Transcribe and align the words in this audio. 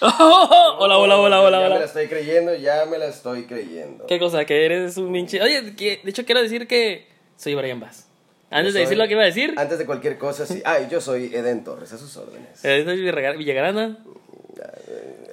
hola, 0.78 0.98
hola, 0.98 1.16
hola, 1.18 1.40
hola, 1.40 1.60
Ya 1.60 1.68
me 1.70 1.78
la 1.80 1.84
estoy 1.84 2.06
creyendo, 2.08 2.54
ya 2.54 2.84
me 2.86 2.98
la 2.98 3.06
estoy 3.06 3.44
creyendo. 3.44 4.06
¿Qué 4.06 4.18
cosa? 4.18 4.44
Que 4.44 4.64
eres 4.64 4.96
un 4.96 5.12
pinche. 5.12 5.42
Oye, 5.42 5.74
que- 5.76 6.00
de 6.04 6.10
hecho 6.10 6.24
quiero 6.24 6.40
decir 6.42 6.66
que 6.68 7.08
soy 7.36 7.54
Brian 7.54 7.80
Bass. 7.80 8.06
Antes 8.50 8.72
de 8.74 8.80
decir 8.80 8.96
lo 8.96 9.04
que 9.06 9.12
iba 9.12 9.22
a 9.22 9.26
decir, 9.26 9.54
Antes 9.58 9.78
de 9.78 9.84
cualquier 9.86 10.16
cosa, 10.18 10.46
sí. 10.46 10.62
Ay, 10.64 10.88
yo 10.90 11.00
soy 11.00 11.34
Eden 11.34 11.64
Torres, 11.64 11.92
a 11.92 11.98
sus 11.98 12.16
órdenes. 12.16 12.64
eh, 12.64 12.82
soy 12.84 12.96
Villarreal- 13.02 13.36
Villagrana. 13.36 13.98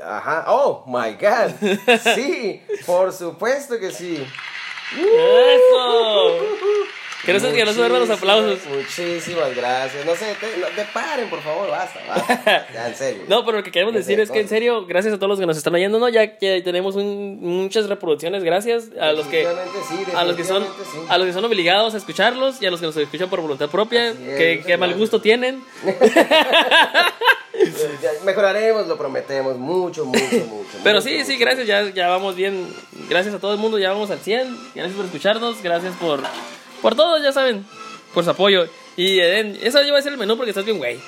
Ajá. 0.04 0.45
Oh, 0.49 0.84
my 0.88 1.13
God. 1.13 1.52
Sí, 2.16 2.61
por 2.86 3.11
supuesto 3.13 3.79
que 3.79 3.91
sí. 3.91 4.23
¡Eso! 4.97 6.54
Que 7.25 7.33
no 7.33 7.39
se 7.39 7.53
que 7.53 7.65
no 7.65 7.71
se 7.71 7.77
duerman 7.79 8.01
los 8.01 8.09
aplausos. 8.09 8.59
Muchísimas 8.67 9.55
gracias. 9.55 10.05
No 10.05 10.16
sé, 10.16 10.35
te, 10.39 10.57
no, 10.57 10.67
te 10.67 10.83
paren, 10.93 11.29
por 11.29 11.41
favor, 11.41 11.70
basta, 11.70 11.99
basta. 12.07 12.67
Ya, 12.73 12.88
en 12.88 12.95
serio. 12.95 13.23
No, 13.27 13.43
pero 13.45 13.57
lo 13.57 13.63
que 13.63 13.71
queremos 13.71 13.93
decir 13.93 14.20
es 14.20 14.29
que 14.29 14.39
en 14.39 14.47
serio, 14.47 14.85
gracias 14.85 15.13
a 15.13 15.17
todos 15.17 15.30
los 15.30 15.39
que 15.39 15.45
nos 15.45 15.57
están 15.57 15.73
oyendo, 15.73 15.97
¿no? 15.99 16.07
Ya 16.09 16.38
que 16.38 16.61
tenemos 16.61 16.95
un- 16.95 17.39
muchas 17.41 17.88
reproducciones, 17.88 18.43
gracias 18.43 18.89
a 18.99 19.11
los 19.13 19.25
que 19.27 19.45
sí, 19.89 20.05
a 20.16 20.23
los 20.23 20.35
que 20.35 20.43
son 20.43 20.63
sí. 20.63 20.99
a 21.09 21.17
los 21.17 21.27
que 21.27 21.33
son 21.33 21.45
obligados 21.45 21.93
a 21.93 21.97
escucharlos 21.97 22.61
y 22.61 22.66
a 22.66 22.71
los 22.71 22.80
que 22.80 22.85
nos 22.85 22.97
escuchan 22.97 23.30
por 23.30 23.41
voluntad 23.41 23.69
propia, 23.69 24.09
es, 24.09 24.16
que, 24.17 24.63
que 24.66 24.77
mal 24.77 24.94
gusto 24.94 25.19
tienen. 25.21 25.63
Mejoraremos, 28.25 28.88
lo 28.88 28.97
prometemos. 28.97 29.57
Mucho, 29.57 30.05
mucho, 30.05 30.19
mucho. 30.21 30.77
Pero 30.83 30.97
mucho, 30.97 31.07
sí, 31.09 31.23
sí, 31.23 31.33
mucho. 31.33 31.45
gracias, 31.45 31.67
ya, 31.67 31.89
ya 31.94 32.07
vamos 32.09 32.35
bien. 32.35 32.67
Gracias 33.09 33.33
a 33.35 33.39
todo 33.39 33.53
el 33.53 33.59
mundo, 33.59 33.80
ya 33.80 33.91
vamos 33.91 34.11
al 34.11 34.19
100. 34.19 34.57
Gracias 34.75 34.95
por 34.95 35.05
escucharnos, 35.05 35.61
gracias 35.63 35.94
por 35.95 36.21
por 36.85 36.94
todo, 36.95 37.17
ya 37.17 37.31
saben, 37.31 37.66
por 38.13 38.23
su 38.23 38.30
apoyo. 38.30 38.67
Y 38.95 39.17
Eden, 39.20 39.57
eso 39.63 39.81
ya 39.81 39.91
va 39.91 39.98
a 39.98 40.02
ser 40.03 40.12
el 40.12 40.20
menú 40.20 40.38
porque 40.38 40.52
estás 40.52 40.66
bien, 40.66 40.78
güey. 40.78 41.00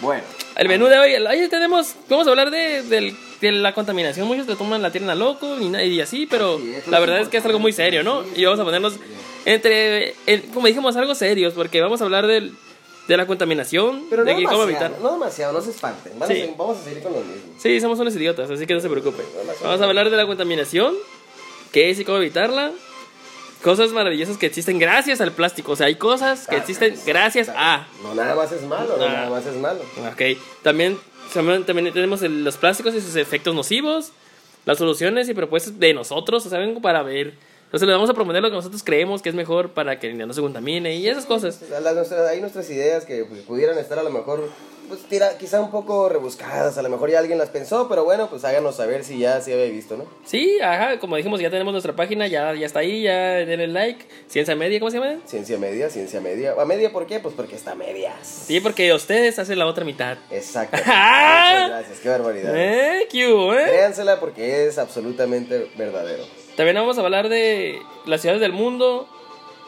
Bueno, 0.00 0.22
El 0.56 0.66
menú 0.68 0.86
de 0.86 0.98
hoy, 0.98 1.14
hoy 1.14 1.48
tenemos, 1.50 1.94
vamos 2.08 2.26
a 2.26 2.30
hablar 2.30 2.50
de, 2.50 2.82
del- 2.84 3.14
de 3.42 3.52
la 3.52 3.74
contaminación. 3.74 4.26
Muchos 4.26 4.46
le 4.46 4.56
toman 4.56 4.80
la 4.80 4.90
tienen 4.90 5.10
a 5.10 5.14
loco 5.14 5.58
y, 5.60 5.66
y 5.76 6.00
así, 6.00 6.26
pero 6.26 6.58
Sí, 6.58 6.74
la 6.88 7.00
verdad 7.00 7.20
es 7.20 7.28
que 7.28 7.36
es 7.36 7.44
algo 7.44 7.58
muy 7.58 7.72
serio, 7.74 8.02
¿no? 8.02 8.24
Y 8.34 8.44
vamos 8.46 8.60
a 8.60 8.64
ponernos 8.64 8.94
entre, 9.44 10.14
en- 10.26 10.40
como 10.54 10.66
dijimos, 10.68 10.96
algo 10.96 11.14
serios, 11.14 11.52
porque 11.52 11.80
vamos 11.82 12.00
a 12.00 12.04
hablar 12.04 12.26
del, 12.26 12.52
de 13.08 13.16
la 13.18 13.26
contaminación, 13.26 14.06
pero 14.08 14.24
no 14.24 14.30
de 14.30 14.36
que 14.38 14.44
cómo 14.44 14.62
evitar. 14.64 14.90
no 15.02 15.12
demasiado, 15.12 15.52
no 15.52 15.60
se 15.60 15.70
espanten. 15.70 16.12
Vamos, 16.18 16.34
Sí. 16.34 16.42
a, 16.42 16.56
vamos 16.56 16.78
a 16.78 16.82
seguir 16.84 17.02
con 17.02 17.12
lo 17.12 17.18
mismo. 17.20 17.54
Sí, 17.58 17.78
somos 17.80 17.98
unos 18.00 18.14
idiotas, 18.16 18.50
así 18.50 18.66
que 18.66 18.72
no 18.74 18.80
se 18.80 18.88
preocupen. 18.88 19.26
Demasiado. 19.38 19.66
Vamos 19.68 19.80
a 19.82 19.84
hablar 19.84 20.08
de 20.10 20.16
la 20.16 20.26
contaminación, 20.26 20.94
qué 21.72 21.90
es 21.90 22.00
y 22.00 22.04
cómo 22.04 22.18
evitarla. 22.18 22.72
Cosas 23.62 23.90
maravillosas 23.92 24.38
que 24.38 24.46
existen 24.46 24.78
gracias 24.78 25.20
al 25.20 25.32
plástico. 25.32 25.72
O 25.72 25.76
sea, 25.76 25.86
hay 25.86 25.96
cosas 25.96 26.46
que 26.46 26.56
existen 26.56 26.94
gracias 27.06 27.50
a. 27.54 27.86
No 28.02 28.14
nada 28.14 28.34
más 28.34 28.50
es 28.52 28.62
malo, 28.62 28.96
no 28.96 29.04
Ah. 29.04 29.08
nada 29.08 29.30
más 29.30 29.44
es 29.44 29.54
malo. 29.56 29.80
Ok, 30.12 30.38
también, 30.62 30.98
también, 31.34 31.92
tenemos 31.92 32.22
el- 32.22 32.42
los 32.42 32.56
plásticos 32.56 32.94
y 32.94 33.00
sus 33.02 33.16
efectos 33.16 33.54
nocivos, 33.54 34.12
las 34.64 34.78
soluciones 34.78 35.28
y 35.28 35.34
propuestas 35.34 35.78
de 35.78 35.92
nosotros, 35.92 36.46
o 36.46 36.48
sea, 36.48 36.58
vengo 36.58 36.80
para 36.80 37.02
ver. 37.02 37.34
Entonces 37.66 37.86
le 37.86 37.92
vamos 37.94 38.10
a 38.10 38.14
proponer 38.14 38.42
lo 38.42 38.48
que 38.50 38.56
nosotros 38.56 38.82
creemos 38.82 39.22
que 39.22 39.28
es 39.28 39.34
mejor 39.34 39.70
para 39.70 40.00
que 40.00 40.12
no 40.12 40.32
se 40.32 40.40
contamine 40.40 40.96
y 40.96 41.06
esas 41.08 41.26
cosas. 41.26 41.60
Las 41.82 41.94
nuestras- 41.94 42.28
hay 42.28 42.40
nuestras 42.40 42.68
ideas 42.70 43.04
que 43.04 43.24
pues, 43.26 43.42
pudieran 43.42 43.78
estar 43.78 43.98
a 43.98 44.02
lo 44.02 44.10
mejor, 44.10 44.48
pues 44.90 45.02
tira, 45.04 45.38
quizá 45.38 45.60
un 45.60 45.70
poco 45.70 46.08
rebuscadas, 46.08 46.76
a 46.76 46.82
lo 46.82 46.88
mejor 46.88 47.10
ya 47.10 47.20
alguien 47.20 47.38
las 47.38 47.48
pensó, 47.48 47.88
pero 47.88 48.04
bueno, 48.04 48.28
pues 48.28 48.44
háganos 48.44 48.76
saber 48.76 49.04
si 49.04 49.18
ya 49.18 49.40
se 49.40 49.54
había 49.54 49.66
visto, 49.66 49.96
¿no? 49.96 50.04
Sí, 50.24 50.58
ajá, 50.60 50.98
como 50.98 51.16
dijimos, 51.16 51.40
ya 51.40 51.48
tenemos 51.48 51.72
nuestra 51.72 51.94
página, 51.94 52.26
ya, 52.26 52.52
ya 52.54 52.66
está 52.66 52.80
ahí, 52.80 53.02
ya 53.04 53.14
denle 53.46 53.68
like. 53.68 54.04
Ciencia 54.26 54.56
Media, 54.56 54.80
¿cómo 54.80 54.90
se 54.90 54.98
llama? 54.98 55.20
Ciencia 55.24 55.56
media, 55.58 55.88
ciencia 55.88 56.20
media. 56.20 56.54
¿A 56.58 56.64
media 56.64 56.90
por 56.90 57.06
qué? 57.06 57.20
Pues 57.20 57.34
porque 57.34 57.54
está 57.54 57.72
a 57.72 57.74
medias. 57.76 58.44
Sí, 58.46 58.60
porque 58.60 58.92
ustedes 58.92 59.38
hacen 59.38 59.58
la 59.58 59.66
otra 59.66 59.84
mitad. 59.84 60.18
Exacto. 60.30 60.76
Muchas 60.78 61.68
gracias, 61.68 62.00
qué 62.00 62.08
barbaridad. 62.08 62.52
¿Eh? 62.56 63.06
¿Qué 63.08 63.32
hubo, 63.32 63.54
eh? 63.54 63.64
Créansela 63.68 64.18
porque 64.18 64.66
es 64.66 64.76
absolutamente 64.78 65.70
verdadero. 65.78 66.24
También 66.56 66.74
vamos 66.74 66.98
a 66.98 67.02
hablar 67.02 67.28
de 67.28 67.78
las 68.06 68.20
ciudades 68.20 68.40
del 68.40 68.52
mundo 68.52 69.08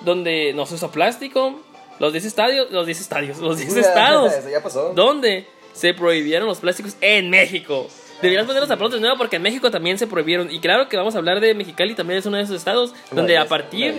donde 0.00 0.52
no 0.52 0.66
se 0.66 0.74
usa 0.74 0.90
plástico. 0.90 1.60
Los 2.02 2.12
10 2.12 2.24
estadios, 2.26 2.70
los 2.70 2.84
10 2.84 3.00
estadios, 3.00 3.38
los 3.38 3.56
10 3.58 3.76
estados 3.76 4.32
Eso 4.32 4.50
ya 4.50 4.62
pasó. 4.62 4.92
donde 4.94 5.46
se 5.72 5.94
prohibieron 5.94 6.46
los 6.48 6.58
plásticos 6.58 6.96
en 7.00 7.30
México. 7.30 7.86
Deberías 8.20 8.44
poner 8.46 8.60
los 8.60 8.70
aplausos 8.70 8.96
de 8.96 9.00
nuevo 9.00 9.16
porque 9.16 9.36
en 9.36 9.42
México 9.42 9.70
también 9.70 9.98
se 9.98 10.06
prohibieron. 10.06 10.50
Y 10.50 10.58
claro 10.60 10.88
que 10.88 10.96
vamos 10.96 11.14
a 11.14 11.18
hablar 11.18 11.40
de 11.40 11.54
Mexicali, 11.54 11.94
también 11.94 12.18
es 12.18 12.26
uno 12.26 12.36
de 12.38 12.42
esos 12.42 12.56
estados 12.56 12.92
donde 13.12 13.38
a 13.38 13.46
partir 13.46 13.94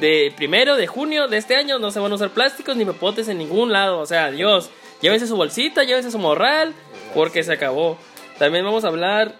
de 0.00 0.32
primero 0.36 0.76
de 0.76 0.86
junio 0.88 1.26
de 1.28 1.36
este 1.36 1.56
año 1.56 1.78
no 1.78 1.90
se 1.92 1.98
van 2.00 2.10
a 2.12 2.16
usar 2.16 2.30
plásticos 2.30 2.76
ni 2.76 2.84
mepotes 2.84 3.28
en 3.28 3.38
ningún 3.38 3.72
lado. 3.72 3.98
O 4.00 4.06
sea, 4.06 4.30
Dios, 4.30 4.70
llévense 5.00 5.26
su 5.26 5.36
bolsita, 5.36 5.84
llévense 5.84 6.10
su 6.10 6.18
morral, 6.18 6.74
porque 7.14 7.42
se 7.44 7.52
acabó. 7.52 7.96
También 8.38 8.64
vamos 8.64 8.84
a 8.84 8.88
hablar, 8.88 9.34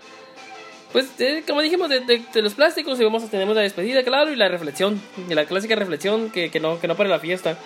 pues, 0.92 1.16
de- 1.18 1.44
como 1.46 1.60
dijimos, 1.60 1.88
de, 1.88 2.00
de- 2.00 2.22
de 2.32 2.42
los 2.42 2.54
plásticos 2.54 2.98
y 2.98 3.04
vamos 3.04 3.22
a 3.22 3.28
tener 3.30 3.46
la 3.48 3.60
despedida, 3.60 4.02
claro, 4.02 4.32
y 4.32 4.36
la 4.36 4.48
reflexión, 4.48 5.00
y 5.28 5.34
la 5.34 5.44
clásica 5.44 5.74
reflexión 5.76 6.30
que, 6.30 6.50
que 6.50 6.58
no, 6.60 6.80
que 6.80 6.88
no 6.88 6.96
para 6.96 7.08
la 7.08 7.18
fiesta. 7.20 7.58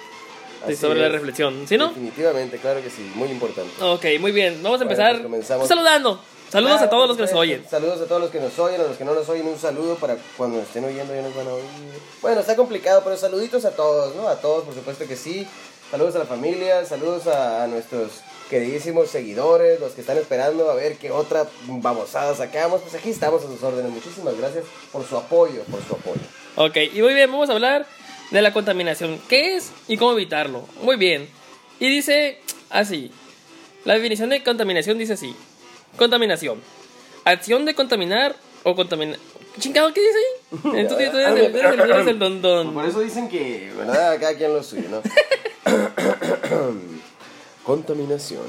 Así 0.65 0.76
sobre 0.76 1.00
la 1.00 1.06
es. 1.06 1.12
reflexión, 1.12 1.66
¿sí 1.66 1.76
no? 1.78 1.88
Definitivamente, 1.88 2.59
claro 2.59 2.82
que 2.82 2.91
sí, 2.91 3.10
muy 3.15 3.28
importante. 3.28 3.71
Ok, 3.82 4.04
muy 4.21 4.32
bien. 4.32 4.62
Vamos 4.62 4.81
a 4.81 4.84
Bueno, 4.84 4.91
empezar 4.93 5.12
pues 5.12 5.22
comenzamos. 5.25 5.69
saludando. 5.69 6.21
Saludos 6.50 6.78
Claro, 6.78 6.87
a 6.87 6.91
todos 6.91 7.09
los 7.09 7.16
que 7.16 7.22
nos 7.22 7.32
oyen. 7.32 7.65
Saludos 7.71 8.00
a 8.00 8.06
todos 8.06 8.21
los 8.21 8.31
que 8.31 8.41
nos 8.41 8.59
oyen, 8.59 8.81
a 8.81 8.84
los 8.84 8.97
que 8.97 9.04
no 9.04 9.15
nos 9.15 9.28
oyen, 9.28 9.47
un 9.47 9.56
saludo 9.59 9.94
para 9.94 10.16
cuando 10.37 10.59
nos 10.59 10.66
estén 10.66 10.84
oyendo 10.84 11.15
ya 11.15 11.22
nos 11.22 11.34
van 11.37 11.47
a 11.47 11.53
oír. 11.54 11.65
Bueno, 12.21 12.41
está 12.41 12.56
complicado, 12.56 13.03
pero 13.04 13.16
saluditos 13.16 13.65
a 13.65 13.71
todos, 13.71 14.16
¿no? 14.16 14.26
A 14.28 14.34
todos, 14.41 14.65
por 14.65 14.75
supuesto 14.75 15.06
que 15.06 15.15
sí. 15.16 15.47
Saludos 15.93 16.16
a 16.16 16.19
la 16.19 16.25
familia, 16.25 16.84
saludos 16.84 17.27
a, 17.28 17.62
a 17.62 17.66
nuestros 17.69 18.10
queridísimos 18.48 19.09
seguidores, 19.10 19.78
los 19.78 19.92
que 19.92 20.00
están 20.00 20.19
esperando 20.19 20.69
a 20.71 20.75
ver 20.75 20.97
qué 20.97 21.12
otra 21.12 21.47
babosada 21.69 22.34
sacamos. 22.34 22.81
Pues 22.82 22.94
aquí 22.97 23.10
estamos 23.10 23.44
a 23.44 23.47
sus 23.47 23.62
órdenes. 23.62 23.92
Muchísimas 23.92 24.37
gracias 24.37 24.65
por 24.92 25.06
su 25.09 25.16
apoyo, 25.16 25.62
por 25.71 25.81
su 25.87 25.94
apoyo. 25.94 26.21
Ok, 26.56 26.77
y 26.92 27.00
muy 27.00 27.15
bien, 27.15 27.31
vamos 27.31 27.48
a 27.48 27.53
hablar 27.53 27.87
de 28.31 28.43
la 28.43 28.53
contaminación. 28.53 29.21
¿Qué 29.29 29.57
es 29.57 29.73
y 29.89 29.97
cómo 29.97 30.13
evitarlo? 30.13 30.67
Muy 30.83 30.97
bien. 30.97 31.29
Y 31.79 31.89
dice 31.89 32.39
así. 32.71 33.11
La 33.85 33.95
definición 33.95 34.29
de 34.31 34.43
contaminación 34.43 34.99
dice 34.99 35.15
así. 35.15 35.35
Contaminación. 35.97 36.61
Acción 37.25 37.65
de 37.65 37.75
contaminar 37.75 38.37
o 38.63 38.75
contaminar... 38.77 39.19
Chingado, 39.59 39.93
¿qué 39.93 40.01
dice 40.01 40.19
ahí? 40.19 40.79
Entonces, 40.81 41.11
tú 41.11 41.19
eres 41.19 41.31
el, 41.33 41.55
eres 41.57 41.73
el- 41.73 41.81
eres 41.81 42.07
el 42.07 42.19
don 42.19 42.41
don. 42.41 42.73
Por 42.75 42.85
eso 42.85 43.01
dicen 43.01 43.29
que, 43.29 43.73
¿verdad? 43.77 44.19
Cada 44.21 44.35
quien 44.37 44.53
lo 44.53 44.63
suyo, 44.63 44.89
¿no? 44.89 45.03
Contaminación. 47.65 48.47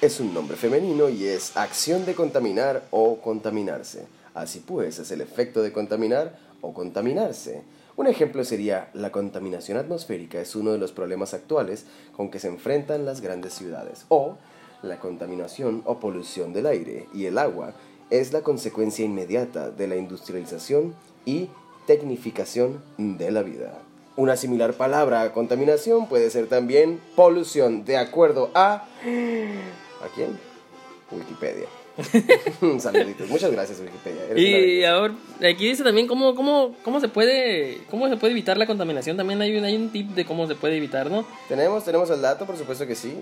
Es 0.00 0.20
un 0.20 0.34
nombre 0.34 0.56
femenino 0.56 1.08
y 1.08 1.24
es 1.26 1.56
acción 1.56 2.04
de 2.04 2.14
contaminar 2.14 2.84
o 2.90 3.20
contaminarse. 3.20 4.06
Así 4.34 4.60
pues, 4.66 4.98
es 4.98 5.10
el 5.12 5.20
efecto 5.20 5.62
de 5.62 5.72
contaminar 5.72 6.36
o 6.60 6.74
contaminarse. 6.74 7.62
Un 7.96 8.08
ejemplo 8.08 8.44
sería 8.44 8.90
la 8.92 9.12
contaminación 9.12 9.78
atmosférica 9.78 10.40
es 10.40 10.56
uno 10.56 10.72
de 10.72 10.78
los 10.78 10.92
problemas 10.92 11.32
actuales 11.32 11.86
con 12.16 12.28
que 12.28 12.40
se 12.40 12.48
enfrentan 12.48 13.04
las 13.04 13.20
grandes 13.20 13.54
ciudades. 13.54 14.06
O 14.08 14.36
la 14.82 14.98
contaminación 14.98 15.82
o 15.84 16.00
polución 16.00 16.52
del 16.52 16.66
aire 16.66 17.06
y 17.14 17.26
el 17.26 17.38
agua 17.38 17.72
es 18.10 18.32
la 18.32 18.42
consecuencia 18.42 19.04
inmediata 19.04 19.70
de 19.70 19.86
la 19.86 19.96
industrialización 19.96 20.94
y 21.24 21.48
tecnificación 21.86 22.82
de 22.98 23.30
la 23.30 23.42
vida. 23.42 23.78
Una 24.16 24.36
similar 24.36 24.74
palabra 24.74 25.22
a 25.22 25.32
contaminación 25.32 26.08
puede 26.08 26.30
ser 26.30 26.48
también 26.48 27.00
polución, 27.16 27.84
de 27.84 27.96
acuerdo 27.96 28.50
a... 28.54 28.74
¿A 28.74 30.08
quién? 30.14 30.38
Wikipedia. 31.10 31.83
Saluditos. 32.78 33.28
Muchas 33.28 33.52
gracias, 33.52 33.80
Wikipedia. 33.80 34.24
Eres 34.30 34.42
Y 34.42 34.84
ahora, 34.84 35.14
aquí 35.38 35.68
dice 35.68 35.84
también 35.84 36.06
cómo, 36.06 36.34
cómo, 36.34 36.74
cómo, 36.82 37.00
se 37.00 37.08
puede, 37.08 37.82
cómo 37.90 38.08
se 38.08 38.16
puede 38.16 38.32
evitar 38.32 38.58
la 38.58 38.66
contaminación. 38.66 39.16
También 39.16 39.40
hay 39.40 39.56
un, 39.56 39.64
hay 39.64 39.76
un 39.76 39.90
tip 39.90 40.10
de 40.10 40.24
cómo 40.24 40.46
se 40.46 40.54
puede 40.54 40.76
evitar, 40.76 41.10
¿no? 41.10 41.24
¿Tenemos, 41.48 41.84
tenemos 41.84 42.10
el 42.10 42.20
dato, 42.20 42.46
por 42.46 42.56
supuesto 42.56 42.86
que 42.86 42.94
sí. 42.94 43.14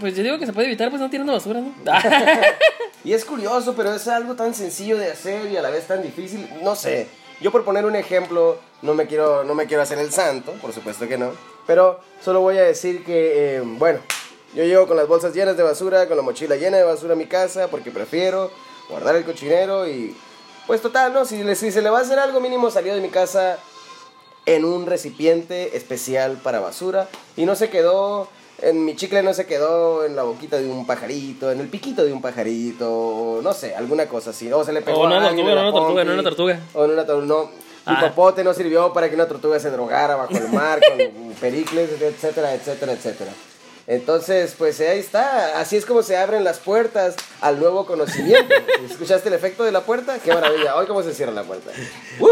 Pues 0.00 0.16
yo 0.16 0.22
digo 0.22 0.38
que 0.38 0.46
se 0.46 0.52
puede 0.52 0.66
evitar, 0.66 0.90
pues 0.90 1.00
no 1.00 1.08
tirando 1.08 1.32
basura, 1.32 1.60
¿no? 1.60 1.72
Y 3.04 3.12
es 3.12 3.24
curioso, 3.24 3.74
pero 3.76 3.94
es 3.94 4.08
algo 4.08 4.34
tan 4.34 4.52
sencillo 4.52 4.98
de 4.98 5.12
hacer 5.12 5.50
y 5.50 5.56
a 5.56 5.62
la 5.62 5.70
vez 5.70 5.86
tan 5.86 6.02
difícil. 6.02 6.48
No 6.62 6.74
sé. 6.74 7.06
Yo 7.40 7.52
por 7.52 7.64
poner 7.64 7.84
un 7.84 7.94
ejemplo, 7.94 8.58
no 8.82 8.94
me 8.94 9.06
quiero, 9.06 9.44
no 9.44 9.54
me 9.54 9.66
quiero 9.66 9.82
hacer 9.82 9.98
el 9.98 10.10
santo, 10.10 10.52
por 10.60 10.72
supuesto 10.72 11.06
que 11.06 11.16
no. 11.16 11.30
Pero 11.68 12.00
solo 12.24 12.40
voy 12.40 12.56
a 12.58 12.62
decir 12.62 13.04
que, 13.04 13.56
eh, 13.56 13.62
bueno, 13.64 14.00
yo 14.56 14.64
llego 14.64 14.86
con 14.88 14.96
las 14.96 15.06
bolsas 15.06 15.34
llenas 15.34 15.56
de 15.56 15.62
basura, 15.62 16.08
con 16.08 16.16
la 16.16 16.22
mochila 16.22 16.56
llena 16.56 16.78
de 16.78 16.82
basura 16.84 17.12
a 17.12 17.16
mi 17.16 17.26
casa, 17.26 17.68
porque 17.68 17.90
prefiero 17.90 18.50
guardar 18.88 19.14
el 19.16 19.24
cochinero 19.24 19.86
y... 19.86 20.16
Pues 20.66 20.80
total, 20.82 21.12
¿no? 21.12 21.24
Si, 21.24 21.54
si 21.54 21.70
se 21.70 21.80
le 21.82 21.90
va 21.90 21.98
a 21.98 22.02
hacer 22.02 22.18
algo 22.18 22.40
mínimo, 22.40 22.70
salió 22.72 22.92
de 22.94 23.00
mi 23.00 23.08
casa 23.10 23.58
en 24.46 24.64
un 24.64 24.86
recipiente 24.86 25.76
especial 25.76 26.40
para 26.42 26.58
basura 26.58 27.08
y 27.36 27.44
no 27.46 27.54
se 27.54 27.68
quedó 27.70 28.28
en 28.62 28.84
mi 28.84 28.96
chicle 28.96 29.22
no 29.22 29.34
se 29.34 29.44
quedó 29.44 30.04
en 30.06 30.16
la 30.16 30.22
boquita 30.22 30.56
de 30.56 30.66
un 30.66 30.86
pajarito, 30.86 31.52
en 31.52 31.60
el 31.60 31.68
piquito 31.68 32.04
de 32.04 32.12
un 32.12 32.22
pajarito, 32.22 33.40
no 33.42 33.52
sé, 33.52 33.74
alguna 33.76 34.08
cosa 34.08 34.30
así. 34.30 34.50
O 34.50 34.64
se 34.64 34.72
le 34.72 34.80
pegó 34.82 35.00
O 35.00 35.08
no 35.08 35.14
a 35.14 35.18
una 35.18 35.28
alguien 35.28 35.46
tortuga, 35.46 36.02
en 36.02 36.08
la 36.08 36.14
no 36.14 36.20
una 36.20 36.22
tortuga, 36.30 36.54
no 36.54 36.62
pompi, 36.62 36.62
una 36.62 36.62
tortuga. 36.62 36.70
O 36.74 36.84
en 36.86 36.90
una 36.92 37.06
tortuga, 37.06 37.26
no. 37.26 37.44
Mi 37.44 37.96
Ah. 37.98 38.00
popote 38.08 38.42
no 38.42 38.52
sirvió 38.54 38.92
para 38.92 39.08
que 39.08 39.14
una 39.14 39.28
tortuga 39.28 39.60
se 39.60 39.70
drogara 39.70 40.16
bajo 40.16 40.34
el 40.36 40.48
mar 40.48 40.80
con 40.80 41.32
pericles, 41.40 41.90
etcétera, 42.00 42.54
etcétera, 42.54 42.92
etcétera. 42.92 43.30
Entonces, 43.86 44.54
pues 44.58 44.80
ahí 44.80 44.98
está. 44.98 45.60
Así 45.60 45.76
es 45.76 45.86
como 45.86 46.02
se 46.02 46.16
abren 46.16 46.42
las 46.42 46.58
puertas 46.58 47.14
al 47.40 47.60
nuevo 47.60 47.86
conocimiento. 47.86 48.54
¿Escuchaste 48.90 49.28
el 49.28 49.34
efecto 49.34 49.62
de 49.62 49.72
la 49.72 49.82
puerta? 49.82 50.18
Qué 50.18 50.32
maravilla. 50.32 50.76
Hoy 50.76 50.86
cómo 50.86 51.02
se 51.02 51.14
cierra 51.14 51.32
la 51.32 51.44
puerta. 51.44 51.70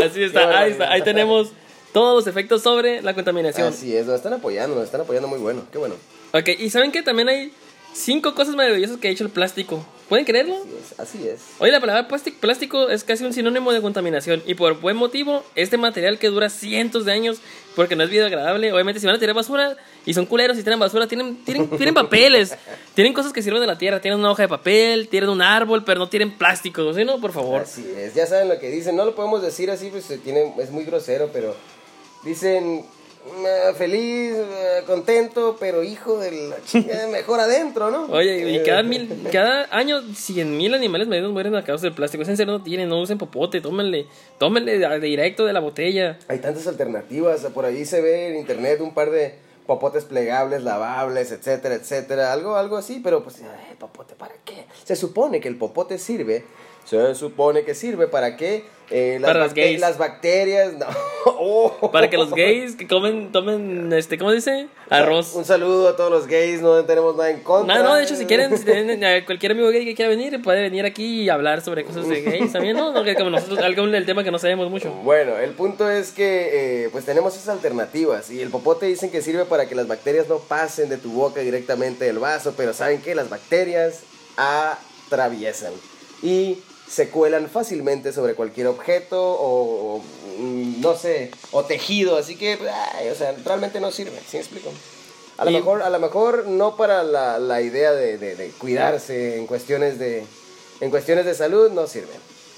Así 0.04 0.24
está, 0.24 0.58
ahí 0.58 0.72
está. 0.72 0.90
Ahí 0.90 1.02
tenemos 1.02 1.52
todos 1.92 2.16
los 2.16 2.26
efectos 2.26 2.62
sobre 2.62 3.02
la 3.02 3.14
contaminación. 3.14 3.68
Así 3.68 3.96
es, 3.96 4.06
nos 4.06 4.16
están 4.16 4.32
apoyando, 4.32 4.74
nos 4.74 4.84
están 4.84 5.02
apoyando 5.02 5.28
muy 5.28 5.38
bueno. 5.38 5.62
Qué 5.70 5.78
bueno. 5.78 5.94
Ok, 6.32 6.48
y 6.58 6.68
¿saben 6.70 6.90
que 6.90 7.02
También 7.02 7.28
hay 7.28 7.52
cinco 7.94 8.34
cosas 8.34 8.54
maravillosas 8.54 8.98
que 8.98 9.08
ha 9.08 9.10
hecho 9.10 9.24
el 9.24 9.30
plástico. 9.30 9.84
¿Pueden 10.08 10.26
creerlo? 10.26 10.56
Así 10.56 10.74
es, 10.76 11.00
así 11.00 11.28
es. 11.28 11.40
Oye, 11.58 11.72
la 11.72 11.80
palabra 11.80 12.06
plástico, 12.08 12.90
es 12.90 13.04
casi 13.04 13.24
un 13.24 13.32
sinónimo 13.32 13.72
de 13.72 13.80
contaminación. 13.80 14.42
Y 14.44 14.54
por 14.54 14.78
buen 14.80 14.96
motivo, 14.96 15.42
este 15.54 15.78
material 15.78 16.18
que 16.18 16.28
dura 16.28 16.50
cientos 16.50 17.06
de 17.06 17.12
años, 17.12 17.38
porque 17.74 17.96
no 17.96 18.04
es 18.04 18.10
biodegradable. 18.10 18.70
Obviamente, 18.72 19.00
si 19.00 19.06
van 19.06 19.16
a 19.16 19.18
tirar 19.18 19.34
basura 19.34 19.76
y 20.04 20.12
son 20.12 20.26
culeros 20.26 20.58
y 20.58 20.62
tienen 20.62 20.78
basura, 20.78 21.06
tienen, 21.06 21.42
tienen, 21.44 21.70
tienen 21.70 21.94
papeles. 21.94 22.54
tienen 22.94 23.14
cosas 23.14 23.32
que 23.32 23.42
sirven 23.42 23.62
de 23.62 23.66
la 23.66 23.78
tierra. 23.78 24.00
Tienen 24.00 24.20
una 24.20 24.30
hoja 24.30 24.42
de 24.42 24.48
papel, 24.48 25.08
tienen 25.08 25.30
un 25.30 25.40
árbol, 25.40 25.84
pero 25.84 26.00
no 26.00 26.08
tienen 26.10 26.36
plástico. 26.36 26.92
¿Sí, 26.92 27.04
no? 27.04 27.18
Por 27.18 27.32
favor. 27.32 27.62
Así 27.62 27.90
es, 27.96 28.14
ya 28.14 28.26
saben 28.26 28.48
lo 28.48 28.58
que 28.58 28.70
dicen. 28.70 28.96
No 28.96 29.06
lo 29.06 29.14
podemos 29.14 29.40
decir 29.40 29.70
así, 29.70 29.88
pues 29.88 30.04
se 30.04 30.18
tiene, 30.18 30.52
es 30.58 30.70
muy 30.70 30.84
grosero, 30.84 31.30
pero 31.32 31.56
dicen 32.24 32.84
feliz, 33.76 34.36
contento, 34.86 35.56
pero 35.58 35.82
hijo 35.82 36.18
de 36.18 36.48
la 36.48 36.56
chingada, 36.64 37.06
mejor 37.12 37.40
adentro, 37.40 37.90
¿no? 37.90 38.06
Oye, 38.06 38.50
y 38.50 38.62
cada, 38.62 38.82
mil, 38.82 39.28
cada 39.32 39.66
año 39.70 40.02
cien 40.14 40.56
mil 40.56 40.74
animales 40.74 41.08
medios 41.08 41.32
mueren 41.32 41.54
a 41.54 41.64
causa 41.64 41.86
del 41.86 41.94
plástico. 41.94 42.22
Es 42.22 42.28
en 42.28 42.36
serio, 42.36 42.52
no 42.52 42.62
tienen, 42.62 42.88
no 42.88 43.00
usen 43.00 43.18
popote, 43.18 43.60
tómenle, 43.60 44.06
tómenle 44.38 45.00
directo 45.00 45.44
de 45.44 45.52
la 45.52 45.60
botella. 45.60 46.18
Hay 46.28 46.38
tantas 46.38 46.66
alternativas, 46.66 47.40
por 47.54 47.64
ahí 47.64 47.84
se 47.84 48.00
ve 48.00 48.28
en 48.28 48.36
internet 48.36 48.80
un 48.80 48.94
par 48.94 49.10
de 49.10 49.34
popotes 49.66 50.04
plegables, 50.04 50.62
lavables, 50.62 51.32
etcétera, 51.32 51.74
etcétera, 51.74 52.32
algo, 52.32 52.56
algo 52.56 52.76
así, 52.76 53.00
pero 53.02 53.22
pues, 53.22 53.40
popote, 53.78 54.14
¿para 54.14 54.34
qué? 54.44 54.66
Se 54.84 54.96
supone 54.96 55.40
que 55.40 55.48
el 55.48 55.56
popote 55.56 55.98
sirve 55.98 56.44
se 56.84 57.14
supone 57.14 57.64
que 57.64 57.74
sirve 57.74 58.06
para 58.06 58.36
que 58.36 58.64
eh, 58.90 59.18
las, 59.20 59.30
para 59.30 59.44
los 59.44 59.54
gays. 59.54 59.80
las 59.80 59.98
bacterias. 59.98 60.72
No. 60.84 60.86
Oh. 61.26 61.90
Para 61.90 62.10
que 62.10 62.18
los 62.18 62.30
gays 62.34 62.76
que 62.76 62.86
comen, 62.86 63.32
tomen, 63.32 63.90
este, 63.94 64.18
¿cómo 64.18 64.30
dice? 64.30 64.68
Arroz. 64.90 65.34
Un 65.34 65.46
saludo 65.46 65.88
a 65.88 65.96
todos 65.96 66.10
los 66.10 66.26
gays, 66.26 66.60
no 66.60 66.84
tenemos 66.84 67.16
nada 67.16 67.30
en 67.30 67.40
contra. 67.40 67.78
No, 67.78 67.82
no, 67.82 67.94
de 67.94 68.04
hecho, 68.04 68.14
si 68.14 68.26
quieren, 68.26 68.56
si 68.58 68.64
tienen, 68.64 69.24
cualquier 69.24 69.52
amigo 69.52 69.70
gay 69.70 69.86
que 69.86 69.94
quiera 69.94 70.10
venir, 70.10 70.40
puede 70.42 70.60
venir 70.60 70.84
aquí 70.84 71.22
y 71.22 71.28
hablar 71.30 71.62
sobre 71.62 71.84
cosas 71.84 72.08
de 72.08 72.20
gays 72.20 72.52
también, 72.52 72.76
¿no? 72.76 72.92
no 72.92 73.04
que 73.04 73.14
como 73.14 73.30
nosotros, 73.30 73.58
algo 73.60 73.86
del 73.86 74.04
tema 74.04 74.22
que 74.22 74.30
no 74.30 74.38
sabemos 74.38 74.70
mucho. 74.70 74.90
Bueno, 75.02 75.38
el 75.38 75.52
punto 75.52 75.90
es 75.90 76.10
que, 76.10 76.84
eh, 76.84 76.88
pues 76.90 77.06
tenemos 77.06 77.34
esas 77.34 77.48
alternativas. 77.48 78.30
Y 78.30 78.42
el 78.42 78.50
popote 78.50 78.84
dicen 78.84 79.10
que 79.10 79.22
sirve 79.22 79.46
para 79.46 79.66
que 79.66 79.74
las 79.74 79.88
bacterias 79.88 80.28
no 80.28 80.38
pasen 80.38 80.90
de 80.90 80.98
tu 80.98 81.10
boca 81.10 81.40
directamente 81.40 82.04
del 82.04 82.18
vaso, 82.18 82.52
pero 82.54 82.74
¿saben 82.74 83.00
qué? 83.00 83.14
Las 83.14 83.30
bacterias 83.30 84.00
atraviesan. 84.36 85.72
Y 86.22 86.58
se 86.88 87.08
cuelan 87.08 87.48
fácilmente 87.48 88.12
sobre 88.12 88.34
cualquier 88.34 88.66
objeto 88.66 89.20
o, 89.20 90.02
mm, 90.38 90.80
no 90.80 90.94
sé, 90.96 91.30
o 91.50 91.64
tejido, 91.64 92.16
así 92.16 92.36
que, 92.36 92.54
o 92.54 93.14
sea, 93.14 93.34
realmente 93.44 93.80
no 93.80 93.90
sirve, 93.90 94.18
¿sí 94.28 94.36
me 94.36 94.40
explico? 94.40 94.70
A 95.36 95.44
lo, 95.44 95.50
mejor, 95.50 95.82
a 95.82 95.90
lo 95.90 95.98
mejor 95.98 96.46
no 96.46 96.76
para 96.76 97.02
la, 97.02 97.40
la 97.40 97.60
idea 97.60 97.92
de, 97.92 98.18
de, 98.18 98.50
cuidarse 98.58 99.36
en 99.36 99.46
cuestiones 99.46 99.98
de, 99.98 100.24
en 100.80 100.90
cuestiones 100.90 101.24
de 101.24 101.34
salud, 101.34 101.70
no 101.72 101.88
sirve. 101.88 102.12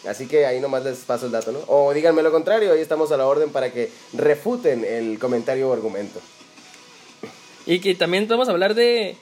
Así 0.06 0.26
que 0.26 0.44
ahí 0.44 0.60
nomás 0.60 0.84
les 0.84 0.98
paso 0.98 1.26
el 1.26 1.32
dato, 1.32 1.52
¿no? 1.52 1.60
O 1.68 1.92
díganme 1.94 2.22
lo 2.22 2.30
contrario, 2.30 2.72
ahí 2.72 2.80
estamos 2.80 3.10
a 3.12 3.16
la 3.16 3.26
orden 3.26 3.50
para 3.50 3.72
que 3.72 3.90
refuten 4.12 4.84
el 4.84 5.18
comentario 5.18 5.70
o 5.70 5.72
argumento. 5.72 6.20
Y 7.64 7.80
que 7.80 7.94
también 7.94 8.28
vamos 8.28 8.48
a 8.48 8.52
hablar 8.52 8.74
de 8.74 9.16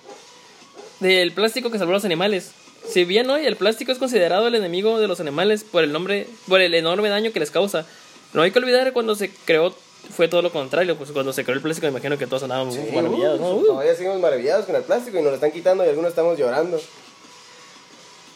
del 1.01 1.33
plástico 1.33 1.71
que 1.71 1.79
salvó 1.79 1.93
a 1.93 1.95
los 1.95 2.05
animales. 2.05 2.53
Si 2.89 3.05
bien 3.05 3.29
hoy 3.31 3.47
el 3.47 3.57
plástico 3.57 3.93
es 3.93 3.99
considerado 3.99 4.47
el 4.49 4.55
enemigo 4.55 4.99
de 4.99 5.09
los 5.09 5.21
animales 5.21 5.65
por 5.65 5.83
el 5.85 5.93
nombre, 5.93 6.27
por 6.49 6.61
el 6.61 6.75
enorme 6.75 7.09
daño 7.09 7.33
que 7.33 7.41
les 7.41 7.51
causa, 7.51 7.87
no 8.33 8.43
hay 8.43 8.51
que 8.51 8.59
olvidar 8.59 8.93
cuando 8.93 9.15
se 9.15 9.31
creó 9.45 9.75
fue 10.11 10.29
todo 10.29 10.43
lo 10.43 10.53
contrario, 10.53 10.97
pues 10.97 11.13
cuando 11.13 11.33
se 11.33 11.45
creó 11.45 11.57
el 11.57 11.63
plástico 11.63 11.87
me 11.87 11.93
imagino 11.93 12.19
que 12.19 12.27
todos 12.27 12.43
andábamos 12.43 12.77
maravillados, 12.93 13.41
¿no? 13.41 13.55
Uh. 13.55 13.67
Todavía 13.67 13.95
seguimos 13.95 14.21
maravillados 14.21 14.67
con 14.67 14.77
el 14.77 14.83
plástico 14.83 15.19
y 15.19 15.23
nos 15.23 15.31
lo 15.31 15.35
están 15.37 15.51
quitando 15.51 15.85
y 15.85 15.89
algunos 15.89 16.11
estamos 16.11 16.39
llorando. 16.39 16.81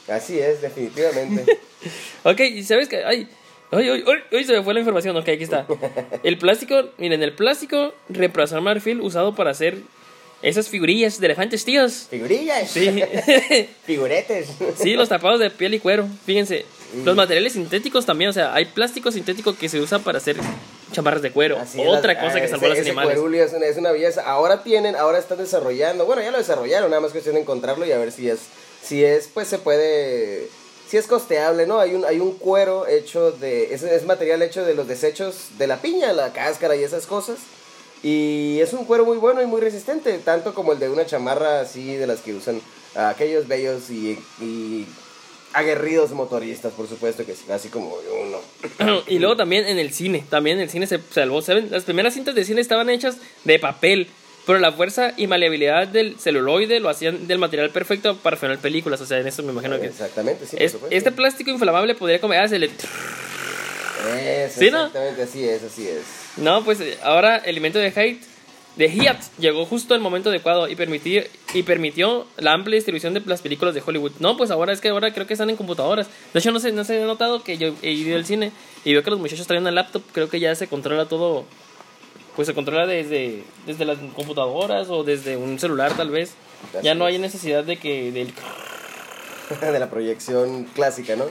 Así 0.08 0.38
es, 0.38 0.62
definitivamente. 0.62 1.58
ok, 2.24 2.40
y 2.40 2.62
sabes 2.64 2.88
que 2.88 3.04
ay, 3.04 3.28
ay, 3.70 3.88
ay, 3.90 4.04
ay, 4.32 4.44
se 4.44 4.54
me 4.54 4.62
fue 4.62 4.72
la 4.72 4.80
información, 4.80 5.16
ok, 5.16 5.28
aquí 5.28 5.44
está. 5.44 5.66
El 6.22 6.38
plástico, 6.38 6.84
miren, 6.96 7.22
el 7.22 7.34
plástico 7.34 7.92
reemplazó 8.08 8.60
marfil 8.62 9.00
usado 9.02 9.34
para 9.34 9.50
hacer 9.50 9.78
esas 10.42 10.68
figurillas 10.68 11.18
de 11.20 11.26
elefantes, 11.26 11.64
tíos. 11.64 12.06
¿Figurillas? 12.10 12.70
Sí. 12.70 13.02
Figuretes. 13.84 14.48
Sí, 14.76 14.94
los 14.94 15.08
tapados 15.08 15.40
de 15.40 15.50
piel 15.50 15.74
y 15.74 15.80
cuero. 15.80 16.08
Fíjense. 16.24 16.64
Los 17.04 17.16
materiales 17.16 17.52
sintéticos 17.52 18.06
también, 18.06 18.30
o 18.30 18.32
sea, 18.32 18.54
hay 18.54 18.64
plástico 18.64 19.12
sintético 19.12 19.54
que 19.54 19.68
se 19.68 19.78
usa 19.78 19.98
para 19.98 20.18
hacer 20.18 20.36
chamarras 20.92 21.20
de 21.20 21.30
cuero. 21.30 21.58
Otra 21.86 22.18
cosa 22.18 22.40
que 22.40 22.48
salvó 22.48 22.66
a 22.66 22.68
los 22.70 22.78
animales. 22.78 23.18
Es 23.18 23.52
una, 23.52 23.66
es 23.66 23.76
una 23.76 23.92
belleza. 23.92 24.22
Ahora 24.22 24.62
tienen, 24.62 24.96
ahora 24.96 25.18
están 25.18 25.38
desarrollando. 25.38 26.06
Bueno, 26.06 26.22
ya 26.22 26.30
lo 26.30 26.38
desarrollaron, 26.38 26.90
nada 26.90 27.02
más 27.02 27.12
cuestión 27.12 27.34
de 27.34 27.42
encontrarlo 27.42 27.84
y 27.84 27.92
a 27.92 27.98
ver 27.98 28.10
si 28.10 28.30
es, 28.30 28.40
si 28.82 29.04
es, 29.04 29.28
pues 29.28 29.48
se 29.48 29.58
puede, 29.58 30.48
si 30.88 30.96
es 30.96 31.06
costeable, 31.06 31.66
¿no? 31.66 31.78
Hay 31.78 31.94
un, 31.94 32.06
hay 32.06 32.20
un 32.20 32.32
cuero 32.38 32.86
hecho 32.86 33.32
de, 33.32 33.74
es, 33.74 33.82
es 33.82 34.06
material 34.06 34.40
hecho 34.40 34.64
de 34.64 34.74
los 34.74 34.88
desechos 34.88 35.48
de 35.58 35.66
la 35.66 35.82
piña, 35.82 36.14
la 36.14 36.32
cáscara 36.32 36.74
y 36.74 36.84
esas 36.84 37.06
cosas. 37.06 37.36
Y 38.02 38.58
es 38.60 38.72
un 38.72 38.84
cuero 38.84 39.04
muy 39.04 39.18
bueno 39.18 39.42
y 39.42 39.46
muy 39.46 39.60
resistente, 39.60 40.18
tanto 40.18 40.54
como 40.54 40.72
el 40.72 40.78
de 40.78 40.88
una 40.88 41.06
chamarra 41.06 41.60
así 41.60 41.96
de 41.96 42.06
las 42.06 42.20
que 42.20 42.34
usan 42.34 42.60
aquellos 42.94 43.48
bellos 43.48 43.90
y, 43.90 44.86
aguerridos 45.54 46.10
motoristas, 46.10 46.72
por 46.74 46.86
supuesto 46.86 47.24
que 47.24 47.34
sí, 47.34 47.50
así 47.50 47.68
como 47.68 47.96
uno. 48.22 49.02
y 49.06 49.18
luego 49.18 49.36
también 49.36 49.66
en 49.66 49.78
el 49.78 49.92
cine, 49.92 50.24
también 50.28 50.58
en 50.58 50.64
el 50.64 50.70
cine 50.70 50.86
se 50.86 51.00
salvó, 51.10 51.40
¿saben? 51.42 51.68
Las 51.70 51.84
primeras 51.84 52.14
cintas 52.14 52.34
de 52.34 52.44
cine 52.44 52.60
estaban 52.60 52.90
hechas 52.90 53.16
de 53.44 53.58
papel, 53.58 54.08
pero 54.46 54.58
la 54.58 54.72
fuerza 54.72 55.14
y 55.16 55.26
maleabilidad 55.26 55.88
del 55.88 56.18
celuloide 56.18 56.80
lo 56.80 56.90
hacían 56.90 57.26
del 57.26 57.38
material 57.38 57.70
perfecto 57.70 58.16
para 58.16 58.36
filmar 58.36 58.58
películas, 58.58 59.00
o 59.00 59.06
sea, 59.06 59.18
en 59.18 59.26
eso 59.26 59.42
me 59.42 59.52
imagino 59.52 59.80
que... 59.80 59.86
Exactamente, 59.86 60.46
sí, 60.46 60.56
Este 60.90 61.12
plástico 61.12 61.50
inflamable 61.50 61.94
podría 61.94 62.20
comer... 62.20 62.40
Ah, 62.40 62.48
¿Sí, 64.04 64.66
exactamente, 64.66 65.22
así 65.22 65.48
es, 65.48 65.62
así 65.62 65.88
es. 65.88 66.02
No, 66.36 66.64
pues 66.64 66.78
ahora 67.02 67.36
el 67.38 67.56
invento 67.56 67.78
de 67.78 67.92
Haidt 67.94 68.22
de 68.78 68.88
Hiat 68.88 69.20
llegó 69.38 69.66
justo 69.66 69.94
al 69.94 70.00
momento 70.00 70.30
adecuado 70.30 70.68
y, 70.68 70.76
permitir, 70.76 71.28
y 71.52 71.64
permitió 71.64 72.28
la 72.36 72.52
amplia 72.52 72.76
distribución 72.76 73.12
de 73.12 73.20
las 73.26 73.42
películas 73.42 73.74
de 73.74 73.82
Hollywood. 73.84 74.12
No, 74.20 74.36
pues 74.36 74.52
ahora 74.52 74.72
es 74.72 74.80
que 74.80 74.88
ahora 74.88 75.12
creo 75.12 75.26
que 75.26 75.34
están 75.34 75.50
en 75.50 75.56
computadoras. 75.56 76.06
De 76.32 76.38
hecho, 76.38 76.52
no 76.52 76.60
sé, 76.60 76.70
no 76.70 76.84
se 76.84 77.02
he 77.02 77.04
notado 77.04 77.42
que 77.42 77.58
yo 77.58 77.74
he 77.82 77.90
ido 77.90 78.16
al 78.16 78.24
cine 78.24 78.52
y 78.84 78.92
veo 78.92 79.02
que 79.02 79.10
los 79.10 79.18
muchachos 79.18 79.48
traen 79.48 79.62
una 79.62 79.72
laptop. 79.72 80.02
Creo 80.12 80.28
que 80.28 80.38
ya 80.38 80.54
se 80.54 80.68
controla 80.68 81.06
todo. 81.06 81.44
Pues 82.36 82.46
se 82.46 82.54
controla 82.54 82.86
desde, 82.86 83.42
desde 83.66 83.84
las 83.84 83.98
computadoras 84.14 84.88
o 84.90 85.02
desde 85.02 85.36
un 85.36 85.58
celular, 85.58 85.96
tal 85.96 86.10
vez. 86.10 86.34
ya 86.80 86.94
no 86.94 87.04
hay 87.04 87.18
necesidad 87.18 87.64
de 87.64 87.78
que. 87.78 88.12
Del... 88.12 88.32
de 89.72 89.78
la 89.80 89.90
proyección 89.90 90.64
clásica, 90.66 91.16
¿no? 91.16 91.24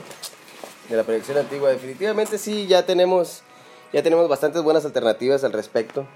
De 0.88 0.96
la 0.96 1.04
proyección 1.04 1.38
antigua. 1.38 1.70
Definitivamente 1.70 2.38
sí, 2.38 2.66
ya 2.66 2.86
tenemos 2.86 3.42
ya 3.92 4.02
tenemos 4.02 4.28
bastantes 4.28 4.62
buenas 4.62 4.84
alternativas 4.84 5.44
al 5.44 5.52
respecto. 5.52 6.06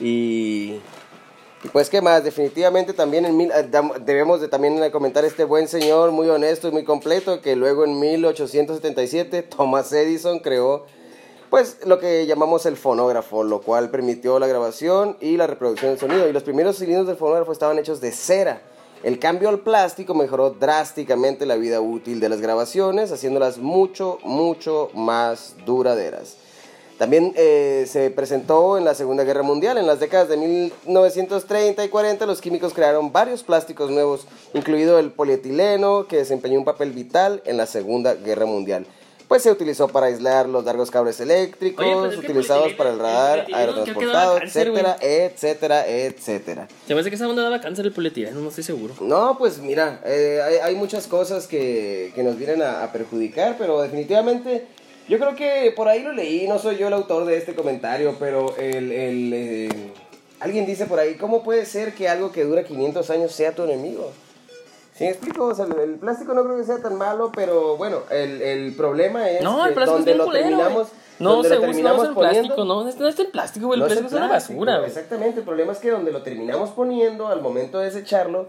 Y, 0.00 0.80
pues 1.72 1.90
qué 1.90 2.00
más, 2.00 2.24
definitivamente 2.24 2.92
también 2.92 3.24
en 3.26 3.36
mil, 3.36 3.50
eh, 3.52 3.68
debemos 4.00 4.40
de 4.40 4.48
también 4.48 4.90
comentar 4.90 5.24
este 5.24 5.44
buen 5.44 5.68
señor 5.68 6.10
muy 6.10 6.28
honesto 6.28 6.68
y 6.68 6.72
muy 6.72 6.84
completo 6.84 7.40
que 7.40 7.54
luego 7.54 7.84
en 7.84 8.00
1877 8.00 9.42
Thomas 9.56 9.92
Edison 9.92 10.40
creó 10.40 10.86
pues 11.50 11.78
lo 11.84 11.98
que 11.98 12.24
llamamos 12.24 12.64
el 12.64 12.78
fonógrafo, 12.78 13.44
lo 13.44 13.60
cual 13.60 13.90
permitió 13.90 14.38
la 14.38 14.46
grabación 14.46 15.18
y 15.20 15.36
la 15.36 15.46
reproducción 15.46 15.90
del 15.90 16.00
sonido. 16.00 16.26
Y 16.26 16.32
los 16.32 16.44
primeros 16.44 16.78
cilindros 16.78 17.06
del 17.06 17.16
fonógrafo 17.16 17.52
estaban 17.52 17.78
hechos 17.78 18.00
de 18.00 18.10
cera. 18.10 18.62
El 19.02 19.18
cambio 19.18 19.48
al 19.48 19.58
plástico 19.58 20.14
mejoró 20.14 20.50
drásticamente 20.50 21.44
la 21.44 21.56
vida 21.56 21.80
útil 21.80 22.20
de 22.20 22.28
las 22.28 22.40
grabaciones, 22.40 23.10
haciéndolas 23.10 23.58
mucho, 23.58 24.18
mucho 24.22 24.90
más 24.94 25.56
duraderas. 25.66 26.36
También 26.98 27.32
eh, 27.34 27.84
se 27.88 28.10
presentó 28.10 28.78
en 28.78 28.84
la 28.84 28.94
Segunda 28.94 29.24
Guerra 29.24 29.42
Mundial. 29.42 29.76
En 29.76 29.88
las 29.88 29.98
décadas 29.98 30.28
de 30.28 30.36
1930 30.36 31.84
y 31.84 31.88
40 31.88 32.26
los 32.26 32.40
químicos 32.40 32.74
crearon 32.74 33.10
varios 33.10 33.42
plásticos 33.42 33.90
nuevos, 33.90 34.28
incluido 34.54 35.00
el 35.00 35.10
polietileno, 35.10 36.06
que 36.06 36.18
desempeñó 36.18 36.60
un 36.60 36.64
papel 36.64 36.92
vital 36.92 37.42
en 37.44 37.56
la 37.56 37.66
Segunda 37.66 38.14
Guerra 38.14 38.46
Mundial. 38.46 38.86
Pues 39.32 39.44
se 39.44 39.50
utilizó 39.50 39.88
para 39.88 40.08
aislar 40.08 40.46
los 40.46 40.62
largos 40.62 40.90
cables 40.90 41.18
eléctricos 41.18 41.86
pues 41.86 42.18
utilizados 42.18 42.74
para 42.74 42.90
el 42.90 42.98
radar 42.98 43.46
aerotransportado, 43.50 44.36
etcétera, 44.42 44.98
etcétera, 45.00 45.88
etcétera. 45.88 46.68
Se 46.86 46.94
me 46.94 47.00
hace 47.00 47.08
que 47.08 47.16
esa 47.16 47.26
onda 47.26 47.42
daba 47.42 47.58
cáncer 47.58 47.86
el 47.86 47.92
polietileno, 47.92 48.38
no 48.40 48.50
estoy 48.50 48.62
seguro. 48.62 48.92
No, 49.00 49.38
pues 49.38 49.56
mira, 49.56 50.02
eh, 50.04 50.60
hay, 50.62 50.74
muchas 50.74 51.06
cosas 51.06 51.46
que, 51.46 52.12
nos 52.14 52.36
vienen 52.36 52.60
a 52.60 52.92
perjudicar, 52.92 53.56
pero 53.58 53.80
definitivamente 53.80 54.66
yo 55.08 55.18
creo 55.18 55.34
que 55.34 55.72
por 55.74 55.88
ahí 55.88 56.02
lo 56.02 56.12
leí, 56.12 56.46
no 56.46 56.58
soy 56.58 56.76
yo 56.76 56.88
el 56.88 56.92
autor 56.92 57.24
de 57.24 57.38
este 57.38 57.54
comentario, 57.54 58.16
pero 58.18 58.54
el, 58.58 58.92
el, 58.92 59.32
eh, 59.32 59.68
alguien 60.40 60.66
dice 60.66 60.84
por 60.84 61.00
ahí, 61.00 61.14
¿cómo 61.14 61.42
puede 61.42 61.64
ser 61.64 61.94
que 61.94 62.06
algo 62.06 62.32
que 62.32 62.44
dura 62.44 62.64
500 62.64 63.08
años 63.08 63.32
sea 63.32 63.54
tu 63.54 63.62
enemigo? 63.62 64.12
¿Sí 65.02 65.06
me 65.06 65.12
explico? 65.12 65.46
O 65.46 65.54
sea, 65.54 65.64
el, 65.64 65.78
el 65.80 65.94
plástico 65.96 66.32
no 66.32 66.44
creo 66.44 66.56
que 66.56 66.64
sea 66.64 66.78
tan 66.78 66.96
malo, 66.96 67.32
pero 67.34 67.76
bueno, 67.76 68.02
el, 68.10 68.40
el 68.40 68.74
problema 68.76 69.28
es 69.28 69.42
No, 69.42 69.64
el 69.64 69.70
que 69.70 69.74
plástico 69.74 69.96
donde 69.96 70.12
es 70.12 70.16
lo 70.16 70.24
culero, 70.26 70.44
terminamos, 70.44 70.88
güey. 70.88 71.02
No 71.18 71.32
donde 71.34 71.48
se 71.48 71.54
lo 71.54 71.60
usa, 71.60 71.66
no 71.66 71.72
terminamos 71.72 71.98
usa 71.98 72.08
el 72.08 72.14
poniendo, 72.14 72.40
plástico, 72.42 72.64
no, 72.64 72.84
no 72.84 73.08
es 73.08 73.18
el 73.18 73.26
plástico, 73.26 73.66
güey, 73.66 73.76
el 73.76 73.80
no 73.80 73.86
plástico 73.86 74.06
es 74.06 74.12
una 74.12 74.28
plástico, 74.28 74.58
basura, 74.58 74.76
güey. 74.78 74.88
Exactamente, 74.88 75.40
el 75.40 75.44
problema 75.44 75.72
es 75.72 75.78
que 75.78 75.90
donde 75.90 76.12
lo 76.12 76.22
terminamos 76.22 76.70
poniendo 76.70 77.26
al 77.26 77.42
momento 77.42 77.80
de 77.80 77.86
desecharlo, 77.86 78.46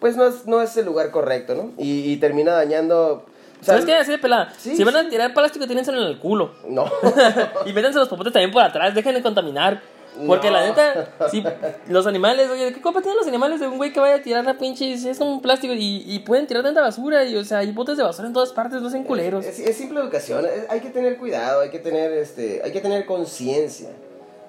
pues 0.00 0.16
no 0.16 0.26
es, 0.26 0.46
no 0.46 0.62
es 0.62 0.74
el 0.78 0.86
lugar 0.86 1.10
correcto, 1.10 1.54
¿no? 1.54 1.72
Y, 1.76 2.12
y 2.12 2.16
termina 2.16 2.52
dañando... 2.52 3.26
o 3.60 3.64
sea, 3.64 3.74
¿Sabes 3.74 3.84
qué? 3.84 3.94
Así 3.94 4.10
de 4.10 4.18
pelada. 4.18 4.54
Sí, 4.56 4.76
si 4.76 4.84
van 4.84 4.96
a 4.96 5.08
tirar 5.08 5.34
plástico, 5.34 5.66
tírenselo 5.66 6.00
en 6.00 6.08
el 6.08 6.18
culo. 6.18 6.52
No. 6.66 6.86
y 7.66 7.74
métanse 7.74 7.98
los 7.98 8.08
popotes 8.08 8.32
también 8.32 8.52
por 8.52 8.62
atrás, 8.62 8.94
dejen 8.94 9.14
de 9.14 9.22
contaminar. 9.22 9.82
Porque 10.26 10.48
No. 10.48 10.54
la 10.54 10.66
neta, 10.66 11.08
si 11.30 11.42
los 11.88 12.06
animales, 12.06 12.48
oye, 12.50 12.72
¿qué 12.72 12.80
culpa 12.80 13.00
tienen 13.00 13.18
los 13.18 13.26
animales 13.26 13.60
de 13.60 13.66
un 13.68 13.76
güey 13.76 13.92
que 13.92 14.00
vaya 14.00 14.16
a 14.16 14.22
tirar 14.22 14.44
la 14.44 14.54
pinche? 14.58 14.92
Es 14.92 15.18
un 15.20 15.42
plástico 15.42 15.74
y, 15.74 16.04
y 16.06 16.18
pueden 16.20 16.46
tirar 16.46 16.62
tanta 16.62 16.80
basura, 16.80 17.24
y 17.24 17.36
o 17.36 17.44
sea, 17.44 17.58
hay 17.58 17.72
botes 17.72 17.96
de 17.96 18.02
basura 18.04 18.28
en 18.28 18.34
todas 18.34 18.52
partes, 18.52 18.80
no 18.80 18.90
sean 18.90 19.04
culeros. 19.04 19.44
Es, 19.44 19.58
es 19.58 19.76
simple 19.76 20.00
educación, 20.00 20.44
es- 20.46 20.66
hay 20.70 20.80
que 20.80 20.90
tener 20.90 21.16
cuidado, 21.18 21.60
hay 21.62 21.70
que 21.70 21.78
tener, 21.80 22.12
este, 22.12 22.60
hay 22.64 22.72
que 22.72 22.80
tener 22.80 23.06
conciencia. 23.06 23.88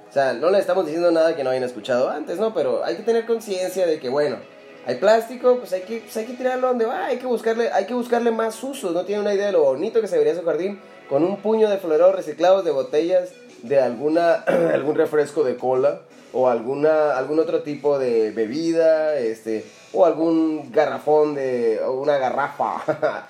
O 0.09 0.13
sea, 0.13 0.33
no 0.33 0.49
le 0.49 0.59
estamos 0.59 0.85
diciendo 0.85 1.11
nada 1.11 1.35
que 1.35 1.43
no 1.43 1.49
hayan 1.49 1.63
escuchado 1.63 2.09
antes, 2.09 2.37
¿no? 2.39 2.53
Pero 2.53 2.83
hay 2.85 2.95
que 2.95 3.03
tener 3.03 3.25
conciencia 3.25 3.85
de 3.85 3.99
que, 3.99 4.07
bueno, 4.07 4.37
hay 4.85 4.95
plástico, 4.95 5.57
pues 5.57 5.73
hay 5.73 5.81
que, 5.81 5.97
pues 6.01 6.15
hay 6.15 6.25
que 6.25 6.33
tirarlo 6.33 6.67
donde 6.67 6.85
va, 6.85 7.07
hay 7.07 7.17
que 7.17 7.25
buscarle, 7.25 7.69
hay 7.71 7.85
que 7.85 7.93
buscarle 7.95 8.31
más 8.31 8.63
usos. 8.63 8.93
No 8.93 9.03
tiene 9.03 9.21
una 9.21 9.33
idea 9.33 9.47
de 9.47 9.51
lo 9.51 9.63
bonito 9.63 9.99
que 9.99 10.07
se 10.07 10.17
vería 10.17 10.35
su 10.35 10.43
jardín 10.45 10.79
con 11.09 11.23
un 11.23 11.37
puño 11.37 11.69
de 11.69 11.79
floreros 11.79 12.15
reciclados 12.15 12.63
de 12.63 12.71
botellas 12.71 13.29
de 13.63 13.79
alguna, 13.79 14.33
algún 14.73 14.95
refresco 14.95 15.43
de 15.43 15.55
cola 15.57 16.01
o 16.33 16.49
alguna, 16.49 17.17
algún 17.17 17.39
otro 17.39 17.61
tipo 17.63 17.97
de 17.97 18.31
bebida, 18.31 19.15
este, 19.17 19.65
o 19.93 20.05
algún 20.05 20.71
garrafón 20.71 21.33
de, 21.35 21.79
o 21.85 21.93
una 21.93 22.17
garrafa, 22.17 22.81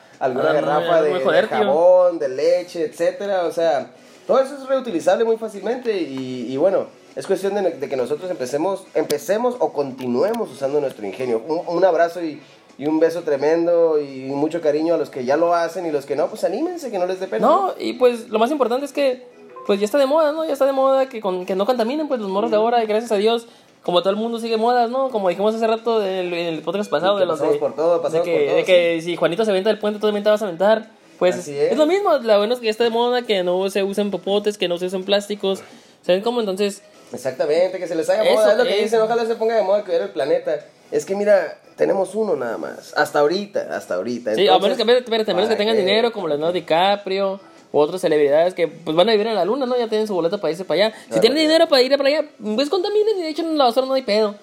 alguna 0.20 0.50
Ah, 0.50 0.54
garrafa 0.54 1.02
de, 1.04 1.20
joder, 1.20 1.48
tío. 1.48 1.58
jabón, 1.58 2.18
de 2.20 2.30
leche, 2.30 2.84
etcétera, 2.86 3.44
o 3.46 3.52
sea, 3.52 3.92
todo 4.26 4.40
eso 4.40 4.56
es 4.56 4.68
reutilizable 4.68 5.24
muy 5.24 5.38
fácilmente 5.38 5.96
y, 5.96 6.52
y 6.52 6.58
bueno, 6.58 6.88
es 7.16 7.28
cuestión 7.28 7.54
de, 7.54 7.62
de 7.72 7.88
que 7.88 7.96
nosotros 7.96 8.30
empecemos, 8.32 8.86
empecemos 8.96 9.56
o 9.60 9.72
continuemos 9.72 10.52
usando 10.52 10.82
nuestro 10.82 11.06
ingenio. 11.06 11.44
Un, 11.48 11.62
un 11.78 11.86
abrazo 11.86 12.24
y, 12.24 12.42
y 12.78 12.88
un 12.88 13.00
beso 13.00 13.22
tremendo 13.22 14.00
y 14.02 14.26
mucho 14.32 14.60
cariño 14.62 14.96
a 14.96 14.98
los 14.98 15.10
que 15.12 15.24
ya 15.26 15.38
lo 15.38 15.54
hacen 15.54 15.86
y 15.86 15.92
los 15.92 16.06
que 16.08 16.16
no, 16.16 16.28
pues 16.28 16.44
anímense, 16.44 16.90
que 16.92 16.98
no 17.00 17.06
les 17.06 17.20
dé 17.20 17.28
pena. 17.28 17.46
No, 17.46 17.74
y 17.80 17.94
pues 17.94 18.30
lo 18.30 18.40
más 18.40 18.50
importante 18.52 18.86
es 18.86 18.92
que, 18.92 19.24
pues 19.66 19.80
ya 19.80 19.86
está 19.86 19.98
de 19.98 20.06
moda, 20.06 20.32
¿no? 20.32 20.46
Ya 20.46 20.54
está 20.54 20.66
de 20.66 20.72
moda 20.72 21.08
que, 21.08 21.22
con, 21.22 21.46
que 21.46 21.56
no 21.56 21.66
contaminen, 21.66 22.08
pues 22.08 22.20
los 22.20 22.30
morros 22.30 22.52
de 22.52 22.58
ahora, 22.58 22.84
y 22.84 22.88
gracias 22.88 23.12
a 23.12 23.16
Dios. 23.16 23.48
Como 23.84 24.02
todo 24.02 24.10
el 24.10 24.16
mundo 24.16 24.40
sigue 24.40 24.58
modas, 24.58 24.90
¿no? 24.90 25.10
Como 25.10 25.30
dijimos 25.30 25.54
hace 25.54 25.68
rato 25.68 26.04
en 26.04 26.34
el 26.34 26.62
podcast 26.64 26.90
pasado, 26.90 27.20
de 27.20 27.28
los 27.28 27.40
de, 27.40 27.50
por 27.60 27.76
todo, 27.76 28.00
de 28.00 28.22
que, 28.22 28.36
por 28.36 28.46
todo, 28.46 28.56
de 28.56 28.64
que 28.66 29.02
si 29.04 29.16
Juanito 29.16 29.46
se 29.46 29.52
avienta 29.52 29.70
del 29.70 29.78
puente, 29.78 30.00
tú 30.00 30.08
también 30.08 30.24
te 30.24 30.30
vas 30.32 30.42
a 30.42 30.46
aventar. 30.46 30.90
Pues 31.20 31.36
es. 31.36 31.48
es. 31.48 31.78
lo 31.78 31.86
mismo, 31.86 32.18
la 32.18 32.38
bueno 32.38 32.56
es 32.56 32.60
que 32.60 32.66
ya 32.66 32.72
está 32.72 32.84
de 32.84 32.90
moda, 32.90 33.22
que 33.22 33.44
no 33.44 33.70
se 33.70 33.84
usen 33.84 34.10
popotes, 34.10 34.58
que 34.58 34.68
no 34.68 34.80
se 34.80 34.88
usen 34.88 35.04
plásticos. 35.04 35.62
¿Saben 36.02 36.22
cómo? 36.22 36.40
Entonces, 36.40 36.82
Exactamente, 37.14 37.78
que 37.78 37.88
se 37.88 37.96
les 37.96 38.10
haga 38.10 38.24
Eso 38.24 38.34
moda, 38.34 38.52
es 38.52 38.58
lo 38.58 38.64
que 38.64 38.78
es. 38.78 38.84
dicen, 38.84 39.02
ojalá 39.02 39.26
se 39.26 39.36
ponga 39.36 39.56
de 39.56 39.64
moda 39.64 39.84
cuidar 39.84 40.02
el 40.02 40.10
planeta. 40.10 40.60
Es 40.92 41.06
que 41.06 41.16
mira, 41.16 41.58
tenemos 41.76 42.16
uno 42.16 42.36
nada 42.36 42.58
más, 42.58 42.94
hasta 42.96 43.20
ahorita, 43.20 43.76
hasta 43.76 43.96
ahorita. 43.96 44.36
sí, 44.36 44.48
a 44.48 44.58
menos 44.60 44.78
que, 44.78 44.84
espérate, 44.84 45.32
a 45.32 45.34
menos 45.34 45.50
que 45.50 45.56
¿para 45.56 45.58
tengan 45.58 45.78
dinero, 45.78 46.12
como 46.12 46.28
Leonardo 46.28 46.54
DiCaprio. 46.54 47.40
U 47.76 47.80
otras 47.80 48.00
celebridades 48.02 48.54
que 48.54 48.68
pues 48.68 48.96
van 48.96 49.10
a 49.10 49.12
vivir 49.12 49.28
en 49.28 49.36
la 49.36 49.44
luna, 49.46 49.66
¿no? 49.66 49.78
Ya 49.78 49.88
tienen 49.90 50.08
su 50.08 50.14
boleto 50.14 50.40
para 50.40 50.52
irse 50.52 50.64
para 50.64 50.86
allá. 50.88 50.96
Si 50.98 51.08
Claro, 51.08 51.22
tienen 51.22 51.40
dinero 51.40 51.68
para 51.68 51.82
ir 51.82 51.96
para 51.98 52.08
allá, 52.10 52.26
pues 52.56 52.70
contaminen 52.70 53.18
y 53.20 53.26
echen 53.26 53.58
la 53.58 53.66
basura, 53.66 53.86
no 53.86 53.94
hay 53.94 54.04
pedo. 54.04 54.36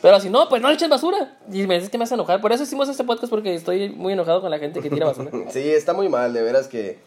Pero 0.00 0.20
si 0.20 0.30
no, 0.30 0.48
pues 0.48 0.62
no 0.62 0.68
le 0.68 0.74
echen 0.74 0.88
basura. 0.90 1.36
Y 1.52 1.66
me 1.66 1.74
dices 1.74 1.90
que 1.90 1.98
me 1.98 2.04
hace 2.04 2.14
enojar. 2.14 2.40
Por 2.40 2.52
eso 2.52 2.62
hicimos 2.62 2.88
este 2.88 3.04
podcast 3.04 3.30
porque 3.30 3.54
estoy 3.54 3.88
muy 3.90 4.12
enojado 4.12 4.40
con 4.40 4.50
la 4.50 4.58
gente 4.58 4.80
que 4.80 4.90
tira 4.90 5.06
basura. 5.06 5.30
Sí, 5.50 5.60
está 5.70 5.92
muy 5.92 6.08
mal, 6.08 6.32
de 6.32 6.42
veras 6.42 6.68
que... 6.68 6.98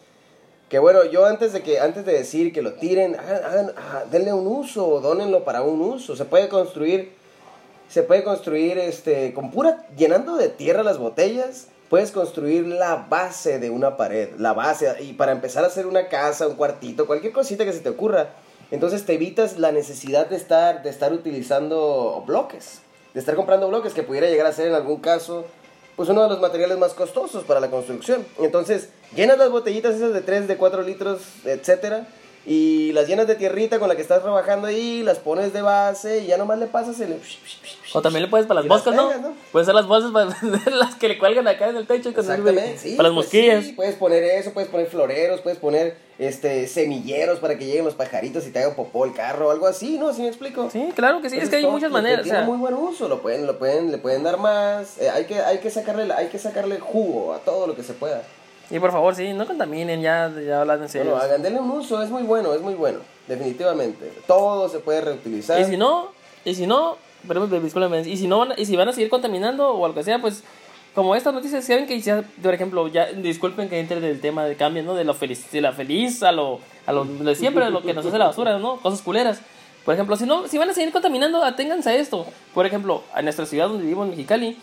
Que 0.69 0.79
bueno, 0.79 1.03
yo 1.05 1.25
antes 1.25 1.51
de 1.53 1.61
que 1.61 1.79
antes 1.81 2.05
de 2.05 2.13
decir 2.13 2.53
que 2.53 2.61
lo 2.61 2.73
tiren, 2.73 3.15
hagan, 3.15 3.43
hagan- 3.43 3.71
ah, 3.77 4.03
denle 4.09 4.31
un 4.33 4.47
uso, 4.47 5.01
dónenlo 5.01 5.43
para 5.43 5.61
un 5.63 5.81
uso. 5.81 6.15
Se 6.15 6.23
puede 6.23 6.47
construir, 6.47 7.11
se 7.89 8.03
puede 8.03 8.23
construir 8.23 8.77
este, 8.77 9.33
con 9.33 9.51
pura, 9.51 9.85
llenando 9.97 10.37
de 10.37 10.47
tierra 10.47 10.81
las 10.83 10.97
botellas, 10.97 11.67
puedes 11.91 12.11
construir 12.11 12.65
la 12.67 13.05
base 13.09 13.59
de 13.59 13.69
una 13.69 13.97
pared, 13.97 14.29
la 14.37 14.53
base, 14.53 14.95
y 15.03 15.11
para 15.11 15.33
empezar 15.33 15.65
a 15.65 15.67
hacer 15.67 15.85
una 15.85 16.07
casa, 16.07 16.47
un 16.47 16.55
cuartito, 16.55 17.05
cualquier 17.05 17.33
cosita 17.33 17.65
que 17.65 17.73
se 17.73 17.81
te 17.81 17.89
ocurra. 17.89 18.29
Entonces 18.71 19.05
te 19.05 19.15
evitas 19.15 19.59
la 19.59 19.73
necesidad 19.73 20.27
de 20.27 20.37
estar, 20.37 20.83
de 20.83 20.89
estar 20.89 21.11
utilizando 21.11 22.23
bloques, 22.25 22.79
de 23.13 23.19
estar 23.19 23.35
comprando 23.35 23.67
bloques 23.67 23.93
que 23.93 24.03
pudiera 24.03 24.27
llegar 24.27 24.47
a 24.47 24.53
ser 24.53 24.69
en 24.69 24.73
algún 24.73 25.01
caso 25.01 25.43
pues 25.97 26.07
uno 26.07 26.23
de 26.23 26.29
los 26.29 26.39
materiales 26.39 26.77
más 26.77 26.93
costosos 26.93 27.43
para 27.43 27.59
la 27.59 27.69
construcción. 27.69 28.25
Entonces, 28.39 28.87
llenas 29.13 29.37
las 29.37 29.51
botellitas 29.51 29.95
esas 29.95 30.13
de 30.13 30.21
3, 30.21 30.47
de 30.47 30.55
4 30.55 30.83
litros, 30.83 31.21
etcétera, 31.43 32.07
y 32.45 32.91
las 32.93 33.07
llenas 33.07 33.27
de 33.27 33.35
tierrita 33.35 33.77
con 33.77 33.87
la 33.87 33.95
que 33.95 34.01
estás 34.01 34.21
trabajando 34.23 34.67
ahí, 34.67 35.03
las 35.03 35.19
pones 35.19 35.53
de 35.53 35.61
base 35.61 36.19
y 36.23 36.27
ya 36.27 36.37
nomás 36.37 36.57
le 36.57 36.65
pasas 36.67 36.99
el... 36.99 37.15
O 37.93 38.01
también 38.01 38.23
le 38.23 38.29
puedes 38.29 38.47
para 38.47 38.61
las 38.61 38.65
Y 38.65 38.69
las 38.69 38.77
moscas, 38.85 38.95
¿no? 39.21 39.33
Puedes 39.51 39.65
hacer 39.67 39.75
las 39.75 39.85
bolsas 39.85 40.11
para 40.11 40.35
las 40.75 40.95
que 40.95 41.09
le 41.09 41.17
cuelgan 41.19 41.47
acá 41.47 41.69
en 41.69 41.75
el 41.75 41.85
techo. 41.85 42.09
el- 42.09 42.15
Exactamente, 42.17 42.77
sí. 42.77 42.95
para 42.95 43.09
las 43.09 43.15
pues 43.15 43.25
mosquillas. 43.27 43.65
sí, 43.65 43.73
puedes 43.73 43.95
poner 43.95 44.23
eso, 44.23 44.53
puedes 44.53 44.69
poner 44.69 44.87
floreros, 44.87 45.41
puedes 45.41 45.59
poner 45.59 45.97
este 46.17 46.67
semilleros 46.67 47.39
para 47.39 47.57
que 47.57 47.65
lleguen 47.65 47.83
los 47.85 47.95
pajaritos 47.95 48.47
y 48.47 48.51
te 48.51 48.59
hagan 48.59 48.75
popó 48.75 49.05
el 49.05 49.13
carro 49.13 49.49
o 49.49 49.51
algo 49.51 49.67
así, 49.67 49.97
¿no? 49.99 50.13
¿Sí 50.13 50.21
me 50.21 50.29
explico? 50.29 50.69
Sí, 50.71 50.89
claro 50.95 51.21
que 51.21 51.29
sí. 51.29 51.37
es 51.37 51.49
que 51.49 51.57
hay 51.57 51.61
todo- 51.63 51.71
muchas 51.73 51.91
maneras. 51.91 52.21
o 52.21 52.23
Tiene 52.23 52.39
sea, 52.39 52.47
muy 52.47 52.57
buen 52.57 52.73
uso, 52.73 53.07
lo 53.07 53.21
pueden, 53.21 53.45
lo 53.45 53.59
pueden, 53.59 53.91
le 53.91 53.97
pueden 53.97 54.23
dar 54.23 54.37
más. 54.37 54.97
eh, 54.99 55.09
hay, 55.09 55.25
que, 55.25 55.39
hay, 55.41 55.57
que 55.59 55.69
sacarle, 55.69 56.11
hay 56.13 56.27
que 56.27 56.39
sacarle 56.39 56.79
jugo 56.79 57.33
a 57.33 57.39
todo 57.39 57.67
lo 57.67 57.75
que 57.75 57.83
se 57.83 57.93
pueda. 57.93 58.23
Y 58.71 58.79
por 58.79 58.91
favor, 58.91 59.13
sí, 59.15 59.33
no 59.33 59.45
contaminen, 59.45 60.01
ya, 60.01 60.31
ya 60.45 60.61
hablan 60.61 60.77
en 60.77 60.83
No 60.83 60.87
serio. 60.89 61.11
lo 61.11 61.17
hagan, 61.17 61.41
denle 61.41 61.59
un 61.59 61.71
uso, 61.71 62.01
es 62.01 62.09
muy 62.09 62.23
bueno, 62.23 62.53
es 62.53 62.61
muy 62.61 62.73
bueno, 62.73 62.99
definitivamente. 63.27 64.11
Todo 64.27 64.69
se 64.69 64.79
puede 64.79 65.01
reutilizar. 65.01 65.59
Y 65.59 65.65
si 65.65 65.77
no, 65.77 66.07
y 66.45 66.55
si 66.55 66.65
no, 66.67 66.97
pero 67.27 67.45
discúlpame, 67.47 68.01
y 68.01 68.17
si 68.17 68.27
no 68.27 68.47
y 68.55 68.65
si 68.65 68.75
van 68.75 68.87
a 68.89 68.93
seguir 68.93 69.09
contaminando 69.09 69.69
o 69.71 69.85
algo 69.85 69.95
que 69.95 70.03
sea, 70.03 70.19
pues 70.19 70.43
como 70.95 71.15
estas 71.15 71.33
noticias 71.33 71.63
saben 71.65 71.85
que 71.85 71.99
ya, 71.99 72.23
por 72.41 72.53
ejemplo, 72.53 72.87
ya 72.87 73.07
disculpen 73.11 73.69
que 73.69 73.79
entre 73.79 73.99
del 73.99 74.19
tema 74.21 74.45
de 74.45 74.55
cambio, 74.55 74.83
¿no? 74.83 74.93
De 74.95 75.03
lo 75.03 75.13
feliz, 75.13 75.49
de 75.51 75.61
la 75.61 75.71
feliz 75.73 76.23
a 76.23 76.31
lo 76.31 76.59
a 76.85 76.91
lo 76.93 77.05
de 77.05 77.35
siempre, 77.35 77.69
lo 77.69 77.81
que 77.81 77.93
nos 77.93 78.05
hace 78.05 78.17
la 78.17 78.27
basura, 78.27 78.57
¿no? 78.57 78.77
Cosas 78.77 79.01
culeras. 79.01 79.41
Por 79.85 79.93
ejemplo, 79.95 80.15
si 80.15 80.25
no 80.25 80.47
si 80.47 80.57
van 80.57 80.69
a 80.69 80.73
seguir 80.73 80.91
contaminando, 80.91 81.43
aténganse 81.43 81.89
a 81.89 81.95
esto. 81.95 82.25
Por 82.53 82.65
ejemplo, 82.65 83.03
en 83.15 83.23
nuestra 83.25 83.45
ciudad 83.45 83.67
donde 83.67 83.83
vivimos 83.83 84.05
en 84.05 84.11
Mexicali, 84.11 84.57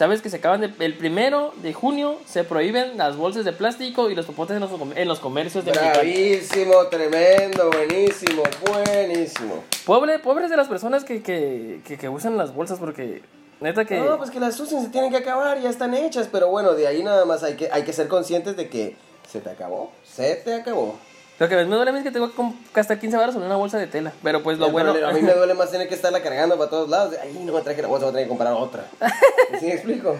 sabes 0.00 0.22
que 0.22 0.30
se 0.30 0.38
acaban 0.38 0.62
de 0.62 0.72
el 0.78 0.96
primero 0.96 1.52
de 1.56 1.74
junio 1.74 2.16
se 2.24 2.42
prohíben 2.42 2.96
las 2.96 3.18
bolsas 3.18 3.44
de 3.44 3.52
plástico 3.52 4.08
y 4.08 4.14
los 4.14 4.24
popotes 4.24 4.56
en 4.56 4.60
los, 4.62 4.70
en 4.96 5.06
los 5.06 5.20
comercios 5.20 5.62
de 5.62 5.72
Mexicali. 5.72 6.12
Bravísimo, 6.12 6.86
tremendo, 6.86 7.70
buenísimo, 7.70 8.42
buenísimo. 8.66 9.62
Pobre, 9.84 10.18
pobres 10.18 10.48
de 10.48 10.56
las 10.56 10.68
personas 10.68 11.04
que, 11.04 11.22
que, 11.22 11.82
que, 11.86 11.98
que 11.98 12.08
usan 12.08 12.38
las 12.38 12.54
bolsas 12.54 12.78
porque 12.78 13.20
neta 13.60 13.84
que... 13.84 13.98
No, 13.98 14.16
pues 14.16 14.30
que 14.30 14.40
las 14.40 14.58
usen, 14.58 14.80
se 14.82 14.88
tienen 14.88 15.10
que 15.10 15.18
acabar, 15.18 15.60
ya 15.60 15.68
están 15.68 15.92
hechas, 15.92 16.30
pero 16.32 16.48
bueno, 16.48 16.72
de 16.72 16.86
ahí 16.86 17.02
nada 17.02 17.26
más 17.26 17.42
hay 17.42 17.56
que, 17.56 17.68
hay 17.70 17.82
que 17.82 17.92
ser 17.92 18.08
conscientes 18.08 18.56
de 18.56 18.70
que 18.70 18.96
se 19.30 19.42
te 19.42 19.50
acabó, 19.50 19.92
se 20.02 20.34
te 20.36 20.54
acabó. 20.54 20.98
Lo 21.40 21.48
que 21.48 21.56
me 21.56 21.64
duele 21.64 21.90
a 21.90 21.92
mí 21.92 21.98
es 21.98 22.04
que 22.04 22.10
tengo 22.12 22.30
que 22.30 22.42
gastar 22.74 23.00
15 23.00 23.16
baros 23.16 23.34
en 23.34 23.42
una 23.42 23.56
bolsa 23.56 23.78
de 23.78 23.86
tela. 23.88 24.12
Pero 24.22 24.42
pues 24.42 24.58
lo 24.58 24.70
bueno... 24.70 24.90
A 24.92 25.12
mí 25.12 25.22
me 25.22 25.32
duele 25.32 25.54
más 25.54 25.70
tener 25.72 25.88
que 25.88 25.94
estarla 25.96 26.22
cargando 26.22 26.56
para 26.56 26.70
todos 26.70 26.88
lados. 26.88 27.14
Ay, 27.20 27.32
no 27.44 27.52
me 27.52 27.60
traje 27.62 27.80
la 27.82 27.88
bolsa, 27.88 28.04
voy 28.04 28.10
a 28.10 28.12
tener 28.12 28.26
que 28.26 28.28
comprar 28.28 28.52
otra. 28.52 28.84
¿Sí 29.58 29.66
me 29.66 29.72
explico? 29.72 30.16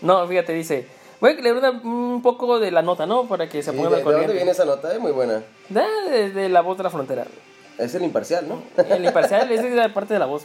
No, 0.00 0.26
fíjate, 0.26 0.52
dice... 0.54 0.86
Voy 1.20 1.30
a 1.30 1.34
leer 1.34 1.54
una- 1.54 1.70
un 1.70 2.20
poco 2.20 2.58
de 2.58 2.72
la 2.72 2.82
nota, 2.82 3.06
¿no? 3.06 3.26
Para 3.28 3.48
que 3.48 3.62
se 3.62 3.70
Sí, 3.70 3.76
pongan 3.76 3.92
¿De, 3.92 3.98
al 3.98 4.00
de 4.00 4.04
dónde 4.04 4.12
corriente. 4.16 4.34
viene 4.34 4.50
esa 4.50 4.64
nota? 4.64 4.92
Es 4.92 4.98
muy 4.98 5.12
buena. 5.12 5.42
De, 5.68 5.82
de- 6.10 6.30
de 6.30 6.48
la 6.48 6.62
voz 6.62 6.76
de 6.78 6.82
la 6.82 6.90
frontera. 6.90 7.26
Es 7.78 7.94
el 7.94 8.02
imparcial, 8.02 8.48
¿no? 8.48 8.60
El 8.82 9.04
imparcial 9.04 9.52
es 9.52 9.62
la 9.72 9.88
parte 9.94 10.14
de 10.14 10.18
la 10.20 10.26
voz. 10.26 10.44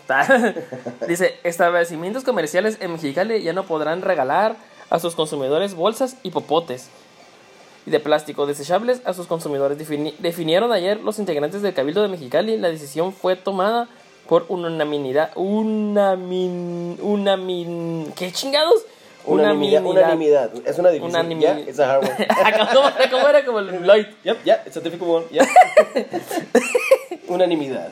Dice, 1.08 1.36
establecimientos 1.44 2.24
comerciales 2.24 2.78
en 2.80 2.92
Mexicali 2.92 3.42
ya 3.42 3.54
no 3.54 3.64
podrán 3.66 4.02
regalar 4.04 4.56
a 4.90 5.00
sus 5.00 5.16
consumidores 5.16 5.74
bolsas 5.74 6.16
y 6.22 6.30
popotes 6.32 6.90
y 7.88 7.90
de 7.90 8.00
plástico 8.02 8.46
desechables 8.46 9.02
a 9.06 9.14
sus 9.14 9.26
consumidores. 9.28 9.78
Defini- 9.80 10.14
definieron 10.20 10.72
ayer 10.74 11.00
los 11.00 11.18
integrantes 11.20 11.62
del 11.62 11.74
Cabildo 11.74 12.02
de 12.04 12.10
Mexicali. 12.10 12.58
La 12.58 12.68
decisión 12.70 13.14
fue 13.14 13.36
tomada 13.38 13.88
por 14.28 14.46
unanimidad. 14.50 15.32
Unamin, 15.36 17.00
unamin, 17.02 18.12
¿Qué 18.16 18.32
chingados? 18.34 18.86
Unanimidad. 19.26 19.84
Unanimidad. 19.86 20.52
Es 20.66 20.78
una 20.80 20.90
división. 20.90 21.12
Unanimidad. 21.12 21.58
Yeah, 21.58 21.70
it's 21.70 21.80
a 21.80 21.90
hard 21.96 22.04
one. 22.04 22.28
¿Cómo, 22.74 22.90
cómo 23.12 23.28
era 23.30 23.46
como 23.46 23.60
el 23.60 23.84
Lloyd? 23.84 24.06
Yep, 24.24 24.44
yeah, 24.44 24.62
it's 24.66 24.78
a 24.78 24.82
difficult 24.82 25.10
one. 25.10 25.26
Yeah. 25.32 25.46
Unanimidad. 27.28 27.92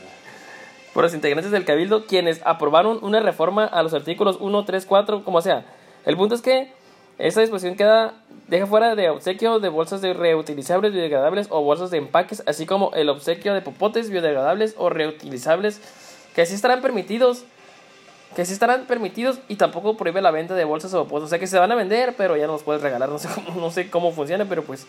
por 0.94 1.04
los 1.04 1.14
integrantes 1.14 1.52
del 1.52 1.66
Cabildo, 1.66 2.06
quienes 2.06 2.40
aprobaron 2.46 3.00
una 3.02 3.20
reforma 3.20 3.66
a 3.66 3.84
los 3.84 3.94
artículos 3.94 4.38
1, 4.40 4.64
3, 4.66 4.86
4, 4.86 5.24
como 5.26 5.42
sea. 5.42 5.66
El 6.06 6.16
punto 6.16 6.36
es 6.36 6.42
que 6.42 6.72
esta 7.18 7.42
disposición 7.42 7.76
queda, 7.76 8.14
deja 8.48 8.66
fuera 8.68 8.96
de 8.96 9.10
obsequio 9.10 9.60
de 9.60 9.70
bolsas 9.70 10.02
de 10.02 10.14
reutilizables, 10.14 10.92
biodegradables 10.92 11.48
o 11.50 11.62
bolsas 11.62 11.92
de 11.92 11.98
empaques, 11.98 12.44
así 12.46 12.66
como 12.66 12.92
el 12.94 13.10
obsequio 13.10 13.54
de 13.54 13.62
popotes 13.62 14.10
biodegradables 14.10 14.76
o 14.78 14.90
reutilizables 14.90 15.82
que 16.36 16.46
sí 16.46 16.54
estarán 16.54 16.82
permitidos. 16.82 17.46
Que 18.36 18.44
sí 18.44 18.52
estarán 18.52 18.86
permitidos 18.86 19.40
y 19.48 19.56
tampoco 19.56 19.96
prohíbe 19.96 20.22
la 20.22 20.30
venta 20.30 20.56
de 20.56 20.66
bolsas 20.66 20.94
o 20.94 21.08
postres. 21.08 21.24
O 21.24 21.28
sea 21.30 21.40
que 21.40 21.48
se 21.48 21.58
van 21.58 21.72
a 21.72 21.76
vender, 21.76 22.16
pero 22.18 22.36
ya 22.36 22.48
no 22.48 22.54
los 22.54 22.64
puedes 22.64 22.82
regalar. 22.82 23.08
No 23.08 23.18
sé 23.18 23.30
cómo, 23.34 23.62
no 23.62 23.72
sé 23.72 23.90
cómo 23.90 24.12
funciona, 24.12 24.44
pero 24.44 24.64
pues. 24.64 24.86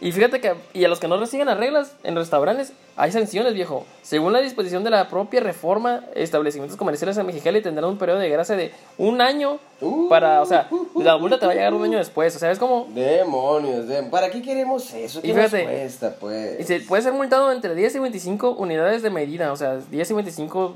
Y 0.00 0.12
fíjate 0.12 0.40
que, 0.40 0.54
y 0.74 0.84
a 0.84 0.88
los 0.88 1.00
que 1.00 1.08
no 1.08 1.16
reciben 1.18 1.46
las 1.48 1.58
reglas 1.58 1.96
en 2.04 2.14
restaurantes, 2.14 2.72
hay 2.96 3.10
sanciones, 3.10 3.54
viejo. 3.54 3.84
Según 4.02 4.32
la 4.32 4.38
disposición 4.40 4.84
de 4.84 4.90
la 4.90 5.08
propia 5.08 5.40
reforma, 5.40 6.04
establecimientos 6.14 6.78
comerciales 6.78 7.16
en 7.18 7.26
Mexicali 7.26 7.60
tendrán 7.62 7.90
un 7.90 7.98
periodo 7.98 8.18
de 8.20 8.28
gracia 8.28 8.54
de 8.56 8.72
un 8.96 9.20
año 9.20 9.58
Uh, 9.80 10.08
para, 10.08 10.42
o 10.42 10.46
sea, 10.46 10.68
la 10.96 11.16
multa 11.18 11.38
te 11.38 11.46
va 11.46 11.52
a 11.52 11.54
llegar 11.54 11.72
un 11.72 11.84
año 11.84 11.98
después. 11.98 12.34
O 12.34 12.38
sea, 12.40 12.50
es 12.50 12.58
como, 12.58 12.88
Demonios, 12.90 13.86
dem- 13.86 14.10
¿para 14.10 14.28
qué 14.28 14.42
queremos 14.42 14.92
eso? 14.92 15.20
¿Qué 15.22 15.28
Y 15.28 15.32
nos 15.32 15.44
fíjate, 15.46 15.64
cuesta, 15.64 16.16
pues? 16.18 16.58
y 16.58 16.64
se 16.64 16.80
puede 16.80 17.02
ser 17.02 17.12
multado 17.12 17.52
entre 17.52 17.74
10 17.76 17.94
y 17.94 17.98
25 18.00 18.50
unidades 18.58 19.02
de 19.02 19.10
medida. 19.10 19.52
O 19.52 19.56
sea, 19.56 19.76
10 19.76 20.10
y 20.10 20.14
25. 20.14 20.74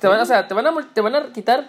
Te 0.00 0.06
van, 0.06 0.20
o 0.20 0.26
sea, 0.26 0.46
te 0.46 0.54
van 0.54 0.66
a, 0.68 0.88
te 0.94 1.00
van 1.00 1.14
a 1.16 1.32
quitar 1.32 1.64
80 1.64 1.68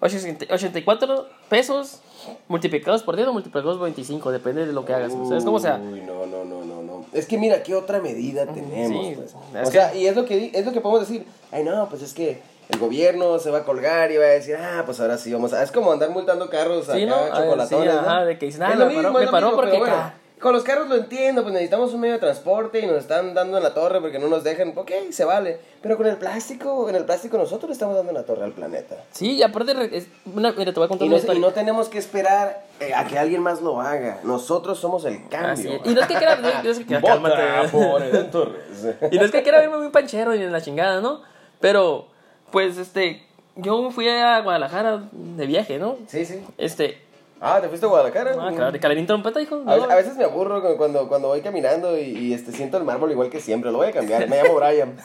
84 0.00 1.26
pesos 1.48 2.00
multiplicados 2.48 3.02
por 3.02 3.16
10 3.16 3.28
o 3.28 3.32
multiplicados 3.32 3.76
por 3.76 3.84
25, 3.84 4.30
depende 4.32 4.66
de 4.66 4.72
lo 4.72 4.84
que 4.84 4.94
hagas. 4.94 5.12
O 5.12 5.26
sea, 5.26 5.38
es 5.38 5.44
como, 5.44 5.56
o 5.56 5.60
sea, 5.60 5.76
Uy, 5.82 6.00
no, 6.02 6.26
no, 6.26 6.44
no, 6.44 6.64
no, 6.64 6.82
no. 6.82 7.04
Es 7.12 7.26
que 7.26 7.38
mira, 7.38 7.62
¿qué 7.62 7.74
otra 7.74 8.00
medida 8.00 8.46
tenemos? 8.46 9.06
sí, 9.06 9.12
pues? 9.16 9.34
es 9.62 9.68
O 9.68 9.70
sea, 9.72 9.94
y 9.94 10.06
es 10.06 10.16
lo 10.16 10.24
que 10.24 10.50
es 10.54 10.64
lo 10.66 10.72
que 10.72 10.80
podemos 10.80 11.08
decir. 11.08 11.26
Ay, 11.50 11.64
no, 11.64 11.88
pues 11.88 12.02
es 12.02 12.12
que 12.14 12.40
el 12.68 12.78
gobierno 12.78 13.38
se 13.38 13.50
va 13.50 13.58
a 13.58 13.64
colgar 13.64 14.12
y 14.12 14.16
va 14.16 14.24
a 14.24 14.28
decir, 14.28 14.56
ah, 14.56 14.82
pues 14.86 15.00
ahora 15.00 15.18
sí 15.18 15.32
vamos 15.32 15.52
a. 15.52 15.62
Es 15.62 15.72
como 15.72 15.90
andar 15.92 16.10
multando 16.10 16.48
carros 16.48 16.86
Sí, 16.86 16.92
acá, 16.92 17.06
¿no? 17.06 17.14
A 17.16 17.20
ver, 17.22 17.32
chocolatones, 17.34 17.90
sí, 17.90 17.96
¿no? 17.96 18.00
ajá, 18.08 18.24
de 18.24 18.38
que 18.38 18.46
dicen, 18.46 18.62
ah, 18.62 18.74
me 18.76 18.84
paró- 18.94 19.12
me 19.12 19.26
paró 19.28 19.56
porque 19.56 19.78
bueno. 19.78 20.19
Con 20.40 20.54
los 20.54 20.62
carros 20.62 20.88
lo 20.88 20.96
entiendo, 20.96 21.42
pues 21.42 21.52
necesitamos 21.52 21.92
un 21.92 22.00
medio 22.00 22.14
de 22.14 22.20
transporte 22.20 22.80
y 22.80 22.86
nos 22.86 22.96
están 22.96 23.34
dando 23.34 23.58
en 23.58 23.62
la 23.62 23.74
torre 23.74 24.00
porque 24.00 24.18
no 24.18 24.28
nos 24.28 24.42
dejan. 24.42 24.72
Ok, 24.74 24.90
se 25.10 25.24
vale. 25.26 25.60
Pero 25.82 25.96
con 25.98 26.06
el 26.06 26.16
plástico, 26.16 26.88
en 26.88 26.96
el 26.96 27.04
plástico 27.04 27.36
nosotros 27.36 27.68
le 27.68 27.72
estamos 27.74 27.94
dando 27.94 28.10
en 28.10 28.16
la 28.16 28.24
torre 28.24 28.44
al 28.44 28.52
planeta. 28.52 28.96
sí, 29.12 29.32
y 29.32 29.42
aparte, 29.42 29.72
es 29.96 30.06
una, 30.24 30.52
mira, 30.52 30.72
te 30.72 30.80
voy 30.80 30.86
a 30.86 30.88
contar 30.88 31.06
Y 31.06 31.10
una 31.12 31.22
no, 31.22 31.32
y 31.34 31.38
no 31.40 31.50
tenemos 31.52 31.88
que 31.90 31.98
esperar 31.98 32.64
eh, 32.80 32.94
a 32.94 33.06
que 33.06 33.18
alguien 33.18 33.42
más 33.42 33.60
lo 33.60 33.80
haga. 33.82 34.20
Nosotros 34.24 34.78
somos 34.78 35.04
el 35.04 35.28
cambio. 35.28 35.80
Y 35.84 35.90
no 35.94 36.00
es 36.00 36.06
que 36.06 36.14
quiera, 36.14 36.36
no, 36.36 36.62
no 36.62 36.70
es 36.70 36.78
que 36.78 36.86
quiera- 36.86 37.00
Vota 37.02 37.12
cálmate. 37.14 37.68
por 37.70 38.02
Edén 38.02 38.30
Torres. 38.30 38.62
Y 39.10 39.18
no 39.18 39.24
es 39.26 39.30
que 39.30 39.42
quiera 39.42 39.58
verme 39.58 39.76
muy 39.76 39.90
panchero 39.90 40.32
ni 40.34 40.42
en 40.42 40.52
la 40.52 40.62
chingada, 40.62 41.00
¿no? 41.02 41.20
Pero, 41.60 42.06
pues, 42.50 42.78
este, 42.78 43.26
yo 43.56 43.90
fui 43.90 44.08
a 44.08 44.40
Guadalajara 44.40 45.02
de 45.12 45.46
viaje, 45.46 45.78
¿no? 45.78 45.96
Sí, 46.06 46.24
sí. 46.24 46.42
Este, 46.56 46.98
Ah, 47.40 47.58
¿te 47.60 47.68
fuiste 47.68 47.86
a 47.86 47.88
Guadalajara? 47.88 48.32
ah, 48.38 48.50
claro, 48.54 48.70
de 48.72 48.78
Calerín 48.80 49.06
Trompeta, 49.06 49.40
hijo. 49.40 49.62
A, 49.66 49.76
¿no? 49.76 49.84
a 49.84 49.94
veces 49.94 50.14
me 50.16 50.24
aburro 50.24 50.60
cu- 50.60 50.76
cuando, 50.76 51.08
cuando 51.08 51.28
voy 51.28 51.40
caminando 51.40 51.96
y, 51.98 52.02
y, 52.02 52.34
este, 52.34 52.52
siento 52.52 52.76
el 52.76 52.84
mármol 52.84 53.10
igual 53.10 53.30
que 53.30 53.40
siempre. 53.40 53.70
Lo 53.72 53.78
voy 53.78 53.88
a 53.88 53.92
cambiar. 53.92 54.28
Me 54.28 54.42
llamo 54.42 54.56
Brian. 54.56 54.96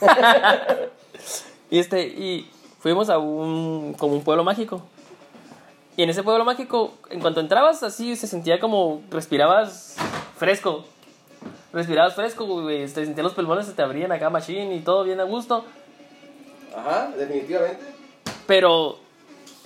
Y 1.70 1.78
este, 1.80 2.02
y 2.06 2.48
fuimos 2.78 3.10
a 3.10 3.18
un, 3.18 3.94
como 3.98 4.12
un 4.14 4.22
pueblo 4.22 4.44
mágico. 4.44 4.82
Y 5.96 6.02
en 6.04 6.10
ese 6.10 6.22
pueblo 6.22 6.44
mágico, 6.44 6.92
en 7.10 7.20
cuanto 7.20 7.40
entrabas, 7.40 7.82
así 7.82 8.14
se 8.14 8.26
sentía 8.28 8.60
como 8.60 9.02
respirabas 9.10 9.96
fresco. 10.36 10.84
Respirabas 11.72 12.14
fresco, 12.14 12.46
güey. 12.46 12.82
Te 12.86 13.04
sentías 13.04 13.24
los 13.24 13.32
pulmones, 13.34 13.66
se 13.66 13.72
te 13.72 13.82
abrían 13.82 14.12
acá, 14.12 14.30
machine 14.30 14.76
y 14.76 14.80
todo 14.80 15.02
bien 15.02 15.18
a 15.20 15.24
gusto. 15.24 15.64
Ajá, 16.76 17.10
definitivamente. 17.16 17.82
Pero. 18.46 18.98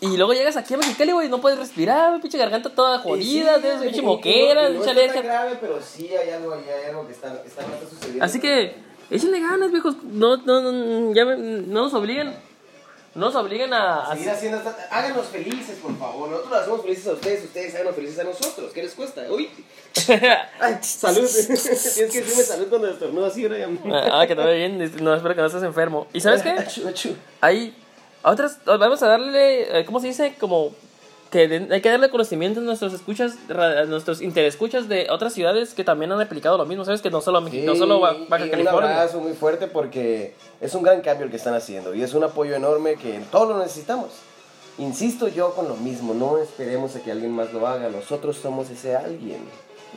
Y 0.01 0.17
luego 0.17 0.33
llegas 0.33 0.57
aquí 0.57 0.73
a 0.75 0.79
Mexicali, 0.79 1.13
güey, 1.13 1.27
y 1.27 1.31
no 1.31 1.41
puedes 1.41 1.59
respirar, 1.59 2.19
pinche 2.23 2.39
garganta 2.39 2.71
toda 2.71 3.01
jodida, 3.01 3.57
sí, 3.57 3.61
tienes 3.63 3.83
pinche 3.83 4.01
moquera, 4.03 4.71
no 4.71 4.81
pinche 4.83 5.05
está 5.05 5.21
grave, 5.21 5.59
pero 5.61 5.79
sí 5.83 6.09
hay 6.17 6.31
algo, 6.31 6.55
hay 6.55 6.89
algo 6.89 7.07
que 7.07 7.13
está, 7.13 7.29
está, 7.45 7.63
está 7.63 7.89
sucediendo. 7.91 8.25
Así 8.25 8.41
que, 8.41 8.77
échenle 9.11 9.41
ganas, 9.41 9.71
viejos. 9.71 9.97
No, 10.05 10.39
no, 10.39 10.61
no, 10.63 11.15
ya, 11.15 11.25
me- 11.27 11.37
no 11.37 11.83
nos 11.85 11.93
obliguen. 11.95 12.35
No 13.13 13.27
nos 13.27 13.35
obliguen 13.35 13.75
a. 13.75 14.05
a- 14.05 14.15
Seguir 14.15 14.31
haciendo 14.31 14.59
esta... 14.59 14.71
Háganos 14.91 15.27
felices, 15.27 15.77
por 15.83 15.99
favor. 15.99 16.29
Nosotros 16.31 16.53
los 16.53 16.61
hacemos 16.63 16.83
felices 16.83 17.07
a 17.09 17.13
ustedes, 17.15 17.45
ustedes 17.45 17.75
háganos 17.75 17.97
felices 17.97 18.19
a 18.21 18.25
nosotros. 18.25 18.73
¿Qué 18.73 18.83
les 18.85 18.95
cuesta? 18.95 19.23
Uy. 19.29 19.51
Ay, 20.61 20.79
salud. 20.81 21.29
Tienes 21.29 21.95
que 22.13 22.21
decirme 22.21 22.43
salud 22.45 22.69
cuando 22.69 22.89
estornudo 22.89 23.27
así, 23.27 23.45
Brian. 23.47 23.81
ah, 23.93 24.25
que 24.29 24.37
te 24.37 24.41
vaya 24.41 24.53
bien. 24.55 24.79
No, 25.03 25.13
espero 25.15 25.35
que 25.35 25.41
no 25.41 25.47
estés 25.49 25.63
enfermo. 25.65 26.07
¿Y 26.13 26.21
sabes 26.21 26.43
qué? 26.45 26.51
Achú, 26.51 27.17
Hay 28.23 28.33
otras. 28.33 28.59
Vamos 28.65 29.03
a 29.03 29.09
darle. 29.09 29.81
eh, 29.81 29.85
¿Cómo 29.85 30.01
se 30.01 30.09
dice? 30.09 30.35
Como. 30.39 30.73
Que 31.31 31.47
den- 31.47 31.73
hay 31.73 31.81
que 31.81 31.89
darle 31.89 32.11
conocimiento 32.11 32.59
a 32.59 32.63
nuestros 32.65 32.93
escuchas, 32.93 33.35
a 33.57 33.85
nuestros 33.85 34.21
interescuchas 34.21 34.89
de 34.89 35.07
otras 35.11 35.33
ciudades 35.33 35.75
que 35.75 35.85
también 35.85 36.11
han 36.11 36.21
aplicado 36.21 36.59
lo 36.59 36.67
mismo. 36.67 36.85
¿Sabes? 36.85 37.03
Que 37.03 37.11
no 37.11 37.21
solo, 37.21 37.39
a 37.39 37.41
Mex- 37.41 37.65
no 37.65 37.77
solo 37.77 38.01
Ba- 38.01 38.17
Baja 38.29 38.51
California. 38.51 38.91
Un 38.91 38.97
abrazo 38.97 39.21
muy 39.21 39.35
fuerte 39.35 39.69
porque 39.69 40.35
es 40.61 40.75
un 40.75 40.83
gran 40.83 41.03
cambio 41.03 41.27
el 41.27 41.31
que 41.31 41.37
están 41.37 41.55
haciendo 41.55 41.95
y 41.95 42.03
es 42.03 42.15
un 42.15 42.25
apoyo 42.25 42.57
enorme 42.57 42.97
que 42.97 43.21
todos 43.31 43.49
lo 43.49 43.59
necesitamos. 43.59 44.09
Insisto 44.79 45.29
yo 45.29 45.55
con 45.55 45.69
lo 45.69 45.77
mismo, 45.77 46.15
no 46.15 46.39
esperemos 46.39 46.97
a 46.97 47.01
que 47.03 47.13
alguien 47.13 47.31
más 47.33 47.53
lo 47.53 47.65
haga, 47.67 47.91
nosotros 47.91 48.37
somos 48.37 48.69
ese 48.71 48.97
alguien. 48.97 49.39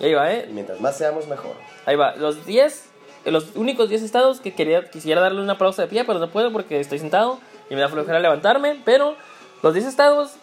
Ahí 0.01 0.13
va, 0.13 0.31
¿eh? 0.33 0.45
Y 0.49 0.53
mientras 0.53 0.79
más 0.81 0.97
seamos, 0.97 1.27
mejor. 1.27 1.53
Ahí 1.86 1.95
va. 1.95 2.15
Los 2.15 2.45
10. 2.45 2.86
Los 3.25 3.55
únicos 3.55 3.88
10 3.89 4.03
estados 4.03 4.39
que 4.41 4.53
quería, 4.53 4.89
quisiera 4.89 5.21
darle 5.21 5.41
un 5.41 5.49
aplauso 5.49 5.81
de 5.81 5.88
pie, 5.88 6.03
pero 6.03 6.19
no 6.19 6.29
puedo 6.29 6.51
porque 6.51 6.79
estoy 6.79 6.99
sentado 6.99 7.39
y 7.73 7.75
me 7.75 7.81
da 7.81 7.89
flojera 7.89 8.19
levantarme. 8.19 8.79
Pero 8.86 9.15
los 9.63 9.73
10 9.73 9.88
estados 9.88 10.33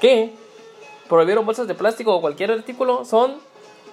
que 0.00 0.32
prohibieron 1.06 1.44
bolsas 1.44 1.68
de 1.68 1.74
plástico 1.74 2.14
o 2.14 2.20
cualquier 2.22 2.50
artículo 2.50 3.04
son 3.04 3.36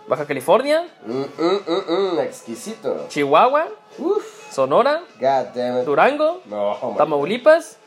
Baja 0.07 0.25
California, 0.25 0.87
Mm, 1.05 1.11
mm, 1.37 2.15
mm, 2.15 2.19
exquisito. 2.19 3.05
Chihuahua, 3.09 3.67
Uf, 3.97 4.25
Sonora. 4.51 5.01
Durango, 5.85 6.41
No, 6.45 6.95
Tamaulipas, 6.97 7.77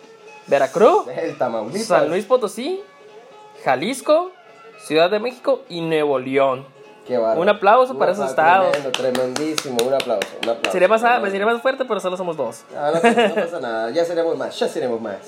Veracruz, 0.47 1.05
God. 1.07 1.09
El 1.11 1.39
Tamaulipas. 1.39 1.87
San 1.87 2.09
Luis 2.11 2.25
Potosí, 2.27 2.83
Jalisco, 3.65 4.31
Ciudad 4.79 5.11
de 5.11 5.19
México 5.19 5.63
y 5.71 5.81
Nuevo 5.81 6.19
León. 6.19 6.67
Qué. 7.07 7.19
Un 7.19 7.49
aplauso 7.49 7.97
para 7.97 8.13
esos 8.13 8.29
estados. 8.31 8.71
Tremendo, 8.73 8.93
tremendísimo. 8.93 9.77
Un 9.87 9.95
aplauso. 9.95 10.27
Un 10.43 10.49
aplauso. 10.49 10.73
Sería 10.73 10.89
más, 10.89 11.01
Tremendo. 11.01 11.31
sería 11.31 11.47
más 11.47 11.63
fuerte, 11.63 11.85
pero 11.85 12.01
solo 12.01 12.17
somos 12.17 12.37
dos. 12.37 12.65
Ah, 12.77 12.91
no, 12.95 13.01
pasa- 13.01 13.29
no 13.29 13.35
pasa 13.47 13.61
nada. 13.61 13.91
Ya 13.91 14.05
seremos 14.05 14.37
más. 14.37 14.59
Ya 14.59 14.69
seremos 14.69 15.01
más. 15.01 15.19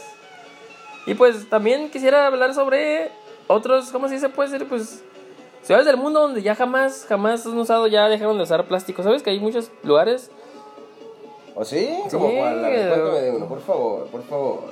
Y 1.07 1.14
pues 1.14 1.49
también 1.49 1.91
quisiera 1.91 2.27
hablar 2.27 2.53
sobre 2.55 3.11
otros, 3.47 3.91
¿cómo 3.93 4.09
se 4.09 4.14
dice? 4.14 4.29
Puede 4.29 4.51
ser, 4.51 4.69
pues, 4.69 5.03
ciudades 5.62 5.87
del 5.87 5.97
mundo 5.97 6.21
donde 6.21 6.43
ya 6.43 6.55
jamás, 6.55 7.07
jamás 7.09 7.47
han 7.47 7.57
usado, 7.57 7.87
ya 7.87 8.09
dejaron 8.09 8.37
de 8.37 8.43
usar 8.43 8.67
plástico. 8.67 9.03
¿Sabes 9.03 9.23
que 9.23 9.31
hay 9.31 9.38
muchos 9.41 9.71
lugares? 9.85 10.31
¿O 11.55 11.64
sí? 11.64 11.88
¿Cómo 12.11 12.29
Sí. 12.31 12.37
cuál? 12.38 12.61
Cuéntame 12.61 13.21
de 13.21 13.31
uno, 13.31 13.47
por 13.47 13.61
favor, 13.61 14.07
por 14.09 14.23
favor. 14.25 14.64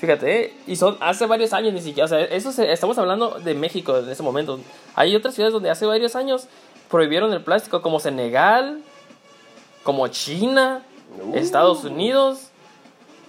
Fíjate, 0.00 0.40
¿eh? 0.44 0.54
y 0.66 0.76
son 0.76 0.96
hace 1.00 1.26
varios 1.26 1.52
años 1.52 1.72
ni 1.72 1.80
siquiera, 1.80 2.04
o 2.04 2.08
sea, 2.08 2.20
eso 2.20 2.52
se- 2.52 2.70
estamos 2.72 2.96
hablando 2.98 3.38
de 3.40 3.54
México 3.54 3.98
en 3.98 4.08
ese 4.08 4.22
momento. 4.22 4.60
Hay 4.94 5.16
otras 5.16 5.34
ciudades 5.34 5.52
donde 5.52 5.70
hace 5.70 5.86
varios 5.86 6.14
años 6.14 6.46
prohibieron 6.88 7.32
el 7.32 7.42
plástico, 7.42 7.82
como 7.82 7.98
Senegal, 8.00 8.80
como 9.82 10.06
China, 10.08 10.82
Uh. 11.24 11.34
Estados 11.36 11.84
Unidos, 11.84 12.48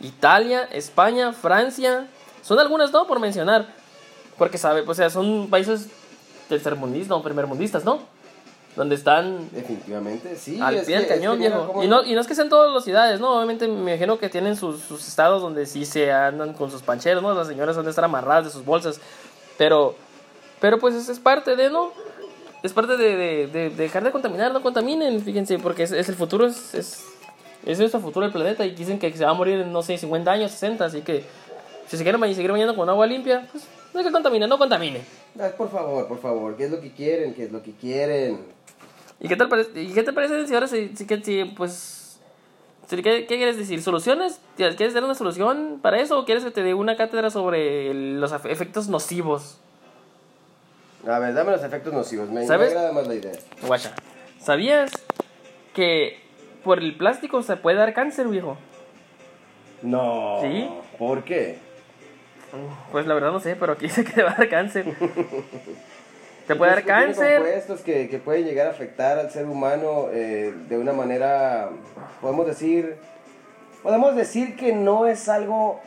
Italia, 0.02 0.68
España, 0.74 1.32
Francia. 1.32 2.08
Son 2.44 2.60
algunas, 2.60 2.92
¿no? 2.92 3.08
Por 3.08 3.20
mencionar. 3.22 3.68
Porque, 4.38 4.58
sabe, 4.58 4.84
o 4.86 4.94
sea, 4.94 5.10
son 5.10 5.50
países 5.50 5.88
tercermundistas, 6.50 7.10
no, 7.10 7.24
primermundistas, 7.24 7.86
¿no? 7.86 8.00
Donde 8.80 8.96
están 8.96 9.50
Definitivamente, 9.52 10.38
sí. 10.38 10.58
al 10.62 10.80
pie 10.84 10.96
del 11.00 11.08
cañón, 11.08 11.38
que 11.38 11.50
viejo. 11.50 11.84
Y 11.84 11.88
no, 11.90 12.02
y 12.06 12.14
no 12.14 12.22
es 12.22 12.28
que 12.28 12.34
sean 12.34 12.48
todas 12.48 12.74
las 12.74 12.86
ciudades, 12.86 13.20
¿no? 13.20 13.36
Obviamente 13.36 13.68
me 13.68 13.92
imagino 13.92 14.18
que 14.18 14.30
tienen 14.30 14.56
sus, 14.56 14.80
sus 14.80 15.06
estados 15.06 15.42
donde 15.42 15.66
sí 15.66 15.84
se 15.86 16.14
andan 16.14 16.54
con 16.54 16.72
sus 16.72 16.82
pancheros, 16.82 17.22
¿no? 17.22 17.34
Las 17.34 17.48
señoras 17.50 17.78
han 17.78 17.84
de 17.84 17.90
estar 17.90 18.06
amarradas 18.06 18.46
de 18.46 18.52
sus 18.52 18.64
bolsas. 18.64 19.02
Pero, 19.58 19.96
pero 20.62 20.80
pues 20.80 20.96
es, 20.96 21.10
es 21.10 21.20
parte 21.20 21.58
de, 21.58 21.70
¿no? 21.70 21.92
Es 22.64 22.72
parte 22.72 22.96
de, 22.96 23.18
de- 23.18 23.48
de 23.48 23.70
dejar 23.72 24.02
de 24.02 24.12
contaminar, 24.12 24.54
no 24.54 24.62
contaminen, 24.64 25.22
fíjense, 25.22 25.60
porque 25.60 25.84
es, 25.84 25.92
es 25.92 26.08
el 26.08 26.16
futuro, 26.16 26.46
es, 26.48 26.74
es, 26.74 27.04
es 27.66 27.80
nuestro 27.80 28.00
futuro 28.00 28.24
del 28.26 28.32
planeta 28.32 28.66
y 28.66 28.72
dicen 28.72 28.98
que 28.98 29.12
se 29.12 29.26
va 29.26 29.32
a 29.32 29.34
morir 29.34 29.60
en, 29.60 29.74
no 29.74 29.82
sé, 29.84 29.98
50 29.98 30.32
años, 30.32 30.52
60, 30.52 30.86
así 30.86 31.02
que 31.02 31.26
si 31.90 31.98
se 31.98 32.04
quieren 32.04 32.22
seguir 32.34 32.52
bañando 32.54 32.78
con 32.78 32.88
agua 32.90 33.06
limpia, 33.08 33.46
pues 33.52 33.66
no 33.94 34.00
hay 34.00 34.06
que 34.06 34.12
contaminar, 34.14 34.48
no 34.48 34.58
contamine. 34.58 35.02
Ah, 35.38 35.50
por 35.58 35.70
favor, 35.70 36.08
por 36.08 36.20
favor, 36.20 36.56
¿qué 36.56 36.66
es 36.66 36.72
lo 36.72 36.80
que 36.80 36.92
quieren? 36.94 37.34
¿Qué 37.34 37.44
es 37.44 37.52
lo 37.52 37.62
que 37.62 37.72
quieren? 37.74 38.40
¿Y 39.22 39.28
qué, 39.28 39.36
tal 39.36 39.50
¿Y 39.76 39.94
qué 39.94 40.04
te 40.04 40.14
parece 40.14 40.48
si 40.48 40.54
ahora 40.54 40.68
sí, 40.68 40.92
sí 40.96 41.06
que 41.06 41.22
sí, 41.22 41.44
pues... 41.58 42.20
¿Qué, 42.90 43.02
¿Qué 43.04 43.26
quieres 43.28 43.58
decir? 43.58 43.84
¿Soluciones? 43.84 44.40
¿Quieres 44.56 44.94
dar 44.96 45.04
una 45.04 45.14
solución 45.14 45.80
para 45.82 46.00
eso 46.00 46.18
o 46.18 46.26
quieres 46.26 46.44
que 46.44 46.50
te 46.52 46.64
dé 46.64 46.74
una 46.74 46.96
cátedra 46.98 47.30
sobre 47.30 47.94
los 47.94 48.32
efe- 48.34 48.50
efectos 48.50 48.88
nocivos? 48.90 49.60
A 51.08 51.20
ver, 51.20 51.34
dame 51.36 51.52
los 51.52 51.64
efectos 51.64 51.94
nocivos. 51.94 52.30
Me, 52.30 52.42
me 52.42 52.48
¿Sabes? 52.48 52.70
agrada 52.70 52.92
más 52.92 53.08
la 53.08 53.14
idea. 53.16 53.34
Guacha, 53.66 53.94
¿sabías 54.40 54.92
que 55.76 56.20
por 56.64 56.80
el 56.80 56.98
plástico 56.98 57.44
se 57.44 57.58
puede 57.58 57.78
dar 57.78 57.94
cáncer, 57.94 58.28
viejo? 58.28 58.58
No. 59.84 60.40
¿Sí? 60.42 60.68
¿Por 60.98 61.24
qué? 61.24 61.60
Pues 62.92 63.06
la 63.06 63.14
verdad 63.14 63.32
no 63.32 63.40
sé, 63.40 63.56
pero 63.56 63.74
aquí 63.74 63.86
dice 63.86 64.04
que 64.04 64.14
te 64.14 64.24
va 64.24 64.32
a 64.32 64.36
dar 64.36 64.50
cáncer. 64.50 64.86
te 66.50 66.56
puede 66.56 66.72
dar 66.72 66.84
cáncer. 66.84 67.42
compuestos 67.42 67.82
que, 67.82 68.10
que 68.10 68.18
pueden 68.18 68.44
llegar 68.44 68.66
a 68.66 68.72
afectar 68.72 69.20
al 69.20 69.30
ser 69.30 69.46
humano 69.46 70.08
eh, 70.12 70.52
de 70.68 70.80
una 70.80 70.94
manera, 70.94 71.70
podemos 72.22 72.48
decir, 72.48 72.96
podemos 73.84 74.16
decir 74.16 74.56
que 74.56 74.74
no 74.74 75.06
es 75.06 75.30
algo... 75.30 75.80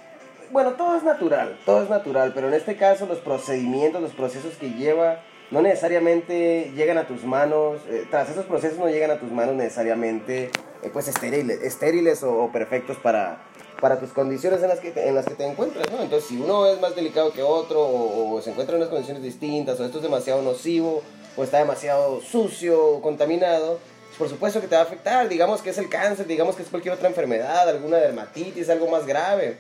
Bueno, 0.53 0.75
todo 0.75 0.97
es 0.97 1.03
natural, 1.03 1.59
todo 1.65 1.83
es 1.83 1.91
natural, 1.91 2.31
pero 2.33 2.47
en 2.47 2.55
este 2.55 2.77
caso 2.77 3.07
los 3.07 3.19
procedimientos, 3.19 4.01
los 4.01 4.13
procesos 4.13 4.55
que 4.55 4.71
lleva, 4.71 5.19
no 5.51 5.63
necesariamente 5.63 6.71
llegan 6.77 6.97
a 6.97 7.09
tus 7.09 7.25
manos, 7.25 7.81
eh, 7.89 8.07
tras 8.09 8.31
esos 8.31 8.45
procesos 8.45 8.79
no 8.79 8.87
llegan 8.89 9.11
a 9.11 9.19
tus 9.19 9.33
manos 9.33 9.57
necesariamente 9.57 10.51
eh, 10.85 10.91
pues 10.93 11.09
estériles, 11.09 11.61
estériles 11.63 12.23
o, 12.23 12.37
o 12.45 12.53
perfectos 12.53 12.99
para, 12.99 13.39
para 13.83 13.99
tus 13.99 14.13
condiciones 14.13 14.63
en 14.63 14.69
las 14.69 14.79
que 14.79 14.93
te, 14.93 15.09
en 15.09 15.17
las 15.17 15.27
que 15.27 15.35
te 15.35 15.45
encuentras, 15.45 15.85
¿no? 15.91 16.01
Entonces, 16.01 16.29
si 16.29 16.41
uno 16.41 16.67
es 16.67 16.81
más 16.81 16.95
delicado 16.95 17.33
que 17.33 17.43
otro 17.43 17.83
o, 17.83 18.37
o 18.37 18.41
se 18.41 18.51
encuentra 18.51 18.77
en 18.77 18.83
unas 18.83 18.91
condiciones 18.91 19.25
distintas 19.25 19.81
o 19.81 19.85
esto 19.85 19.99
es 19.99 20.05
demasiado 20.05 20.41
nocivo 20.41 21.03
o 21.37 21.43
está 21.43 21.59
demasiado 21.59 22.21
sucio 22.21 22.81
o 22.81 23.03
contaminado, 23.03 23.81
por 24.17 24.29
supuesto 24.29 24.61
que 24.61 24.69
te 24.69 24.77
va 24.77 24.83
a 24.83 24.85
afectar, 24.85 25.29
digamos 25.29 25.63
que 25.63 25.71
es 25.71 25.79
el 25.79 25.89
cáncer, 25.89 26.29
digamos 26.29 26.55
que 26.55 26.63
es 26.63 26.69
cualquier 26.69 26.95
otra 26.95 27.09
enfermedad, 27.09 27.69
alguna 27.69 27.97
dermatitis, 27.97 28.71
algo 28.71 28.89
más 28.89 29.05
grave. 29.05 29.59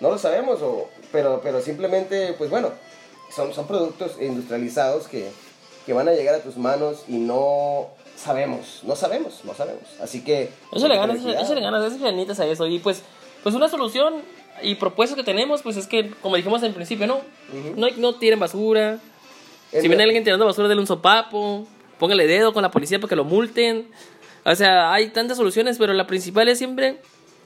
No 0.00 0.10
lo 0.10 0.18
sabemos, 0.18 0.60
o, 0.62 0.88
pero, 1.12 1.40
pero 1.40 1.60
simplemente, 1.60 2.34
pues 2.36 2.50
bueno, 2.50 2.70
son, 3.32 3.54
son 3.54 3.68
productos 3.68 4.16
industrializados 4.20 5.06
que, 5.06 5.30
que 5.86 5.92
van 5.92 6.08
a 6.08 6.12
llegar 6.12 6.34
a 6.34 6.40
tus 6.40 6.56
manos 6.56 7.04
y 7.06 7.18
no 7.18 7.86
sabemos, 8.16 8.80
no 8.82 8.96
sabemos, 8.96 9.44
no 9.44 9.54
sabemos. 9.54 9.84
Así 10.02 10.24
que... 10.24 10.50
Eso 10.72 10.88
le 10.88 10.96
ganas, 10.96 11.18
eso 11.24 11.54
le 11.54 11.60
ganas, 11.60 11.84
esas 11.84 12.00
ganitas 12.00 12.40
a 12.40 12.46
eso. 12.46 12.66
Y 12.66 12.80
pues, 12.80 13.02
pues 13.42 13.54
una 13.54 13.68
solución 13.68 14.14
y 14.62 14.74
propuesta 14.74 15.16
que 15.16 15.24
tenemos, 15.24 15.62
pues 15.62 15.76
es 15.76 15.86
que, 15.86 16.10
como 16.22 16.36
dijimos 16.36 16.62
en 16.62 16.74
principio, 16.74 17.06
¿no? 17.06 17.20
no, 17.76 17.88
no 17.96 18.14
tiren 18.16 18.38
basura. 18.38 18.98
En 19.72 19.82
Si 19.82 19.88
viene 19.88 20.02
alguien 20.02 20.24
tirando 20.24 20.44
basura, 20.44 20.68
denle 20.68 20.80
un 20.80 20.86
sopapo. 20.86 21.66
Póngale 21.98 22.26
dedo 22.26 22.52
con 22.52 22.62
la 22.62 22.70
policía 22.70 22.98
para 22.98 23.08
que 23.10 23.16
lo 23.16 23.24
multen. 23.24 23.88
O 24.44 24.54
sea, 24.54 24.92
hay 24.92 25.08
tantas 25.08 25.36
soluciones, 25.36 25.78
pero 25.78 25.92
la 25.92 26.06
principal 26.06 26.48
es 26.48 26.58
siempre 26.58 26.98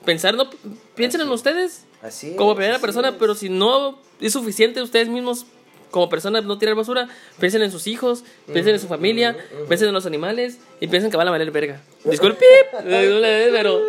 pensar, 0.05 0.35
no 0.35 0.51
piensen 0.95 1.23
en 1.23 1.29
ustedes 1.31 1.87
Así 2.03 2.37
como 2.37 2.55
primera 2.55 2.77
así 2.77 2.83
persona, 2.83 3.09
es. 3.09 3.15
pero 3.19 3.35
si 3.35 3.49
no 3.49 3.99
es 4.21 4.33
suficiente 4.33 4.83
ustedes 4.83 5.09
mismos 5.09 5.47
como 5.91 6.09
personas 6.09 6.45
no 6.45 6.59
tirar 6.59 6.75
basura, 6.75 7.09
piensen 7.39 7.63
en 7.63 7.71
sus 7.71 7.87
hijos, 7.87 8.25
piensen 8.53 8.75
en 8.75 8.81
su 8.81 8.89
familia, 8.89 9.37
piensen 9.69 9.89
en 9.89 9.95
los 9.95 10.07
animales 10.07 10.59
y 10.81 10.89
piensen 10.89 11.11
que 11.11 11.17
van 11.17 11.29
a 11.29 11.31
valer 11.31 11.51
verga. 11.53 11.81
Disculpe, 12.05 12.45
pero 12.73 13.81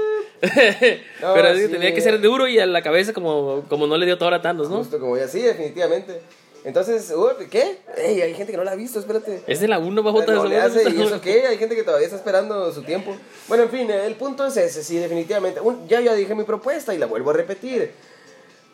pero 1.21 1.55
sí. 1.55 1.67
tenía 1.69 1.93
que 1.93 2.01
ser 2.01 2.19
duro 2.21 2.47
y 2.47 2.59
a 2.59 2.65
la 2.65 2.81
cabeza 2.81 3.13
como, 3.13 3.63
como 3.69 3.87
no 3.87 3.97
le 3.97 4.05
dio 4.05 4.17
todo 4.17 4.33
a 4.33 4.41
Thanos, 4.41 4.69
¿no? 4.69 4.77
Justo 4.77 4.99
como 4.99 5.17
ya, 5.17 5.27
sí, 5.27 5.41
definitivamente. 5.41 6.21
Entonces, 6.65 7.13
uy, 7.15 7.45
¿qué? 7.47 7.77
Ey, 7.95 8.21
hay 8.21 8.33
gente 8.33 8.51
que 8.51 8.57
no 8.57 8.63
la 8.63 8.71
ha 8.71 8.75
visto, 8.75 8.99
espérate. 8.99 9.43
Es 9.45 9.59
de 9.59 9.67
la 9.67 9.77
1 9.77 10.01
bajo 10.01 10.23
No 10.23 10.45
le 10.45 10.57
hace, 10.57 10.89
¿Y 10.89 10.99
eso 10.99 11.21
qué? 11.21 11.45
Hay 11.45 11.59
gente 11.59 11.75
que 11.75 11.83
todavía 11.83 12.05
está 12.07 12.17
esperando 12.17 12.71
su 12.73 12.81
tiempo. 12.81 13.15
Bueno, 13.47 13.65
en 13.65 13.69
fin, 13.69 13.91
el 13.91 14.15
punto 14.15 14.47
es 14.47 14.57
ese, 14.57 14.83
sí, 14.83 14.97
definitivamente. 14.97 15.61
Un- 15.61 15.87
ya, 15.87 16.01
ya 16.01 16.15
dije 16.15 16.33
mi 16.33 16.43
propuesta 16.43 16.91
y 16.95 16.97
la 16.97 17.05
vuelvo 17.05 17.29
a 17.29 17.33
repetir. 17.33 17.91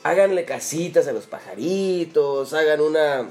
Háganle 0.04 0.46
casitas 0.46 1.06
a 1.08 1.12
los 1.12 1.26
pajaritos, 1.26 2.54
hagan 2.54 2.80
una... 2.80 3.30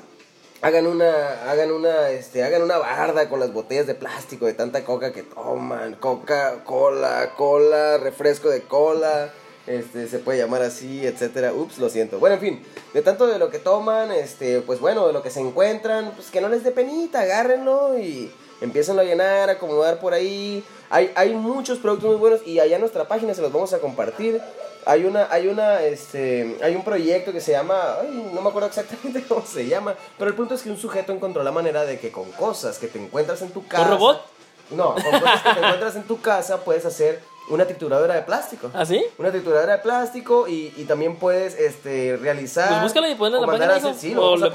Hagan 0.63 0.87
una, 0.87 1.51
hagan 1.51 1.73
una, 1.73 2.11
este, 2.11 2.43
hagan 2.43 2.61
una 2.61 2.77
barda 2.77 3.31
con 3.31 3.41
las 3.41 3.51
botellas 3.51 3.87
de 3.87 3.95
plástico 3.95 4.45
de 4.45 4.53
tanta 4.53 4.85
coca 4.85 5.11
que 5.11 5.23
toman, 5.23 5.95
coca, 5.95 6.65
cola, 6.65 7.33
cola, 7.35 7.97
refresco 7.97 8.51
de 8.51 8.61
cola, 8.61 9.33
este, 9.67 10.07
se 10.07 10.19
puede 10.19 10.37
llamar 10.37 10.61
así, 10.61 11.07
etcétera. 11.07 11.55
Ups, 11.55 11.79
lo 11.79 11.89
siento. 11.89 12.19
Bueno, 12.19 12.35
en 12.35 12.41
fin, 12.43 12.63
de 12.93 13.01
tanto 13.01 13.27
de 13.27 13.39
lo 13.39 13.49
que 13.49 13.59
toman, 13.59 14.13
este, 14.13 14.61
pues 14.61 14.81
bueno, 14.81 15.07
de 15.07 15.15
lo 15.15 15.23
que 15.23 15.31
se 15.31 15.41
encuentran, 15.41 16.13
pues 16.15 16.31
que 16.31 16.43
no 16.43 16.51
les 16.51 16.63
dé 16.63 16.73
penita, 16.73 17.21
agárrenlo 17.21 17.99
y 17.99 18.31
empiezan 18.61 18.99
a 18.99 19.03
llenar, 19.03 19.49
acomodar 19.49 19.99
por 19.99 20.13
ahí. 20.13 20.63
Hay, 20.91 21.11
hay 21.15 21.33
muchos 21.33 21.79
productos 21.79 22.11
muy 22.11 22.19
buenos 22.19 22.47
y 22.47 22.61
allá 22.61 22.75
en 22.75 22.83
nuestra 22.83 23.09
página 23.09 23.33
se 23.33 23.41
los 23.41 23.51
vamos 23.51 23.73
a 23.73 23.79
compartir. 23.79 24.43
Hay 24.87 25.05
una, 25.05 25.29
hay 25.31 25.49
una, 25.49 25.83
este, 25.83 26.57
hay 26.63 26.75
un 26.75 26.85
proyecto 26.85 27.33
que 27.33 27.41
se 27.41 27.53
llama, 27.53 27.97
ay, 28.01 28.31
no 28.33 28.41
me 28.41 28.49
acuerdo 28.49 28.69
exactamente 28.69 29.23
cómo 29.29 29.45
se 29.45 29.67
llama, 29.67 29.95
pero 30.19 30.31
el 30.31 30.37
punto 30.37 30.55
es 30.55 30.63
que 30.63 30.71
un 30.71 30.79
sujeto 30.79 31.13
encontró 31.13 31.43
la 31.43 31.53
manera 31.53 31.85
de 31.85 31.99
que 31.99 32.11
con 32.11 32.31
cosas 32.33 32.79
que 32.79 32.89
te 32.89 32.99
encuentras 33.03 33.43
en 33.43 33.51
tu 33.51 33.67
casa. 33.67 33.89
robot? 33.91 34.23
No, 34.71 34.95
con 34.95 35.21
cosas 35.21 35.43
que 35.43 35.53
te 35.53 35.59
encuentras 35.59 35.97
en 35.97 36.05
tu 36.05 36.21
casa 36.21 36.59
puedes 36.65 36.85
hacer 36.87 37.21
una 37.51 37.67
trituradora 37.67 38.15
de 38.15 38.23
plástico. 38.23 38.71
¿Ah, 38.73 38.87
sí? 38.87 39.05
Una 39.19 39.31
trituradora 39.31 39.73
de 39.77 39.83
plástico 39.83 40.49
y, 40.49 40.73
y 40.77 40.85
también 40.85 41.17
puedes 41.17 41.59
este, 41.59 42.17
realizar. 42.17 42.69
Pues 42.69 42.83
búscalo 42.83 43.09
y 43.09 43.15
ponlo 43.15 43.37
en 43.39 43.43
la 43.43 43.47
página, 43.47 43.77
hacer- 43.77 43.95
sí, 43.95 44.15
lo 44.15 44.23
o 44.27 44.31
poner, 44.31 44.41
lo 44.49 44.53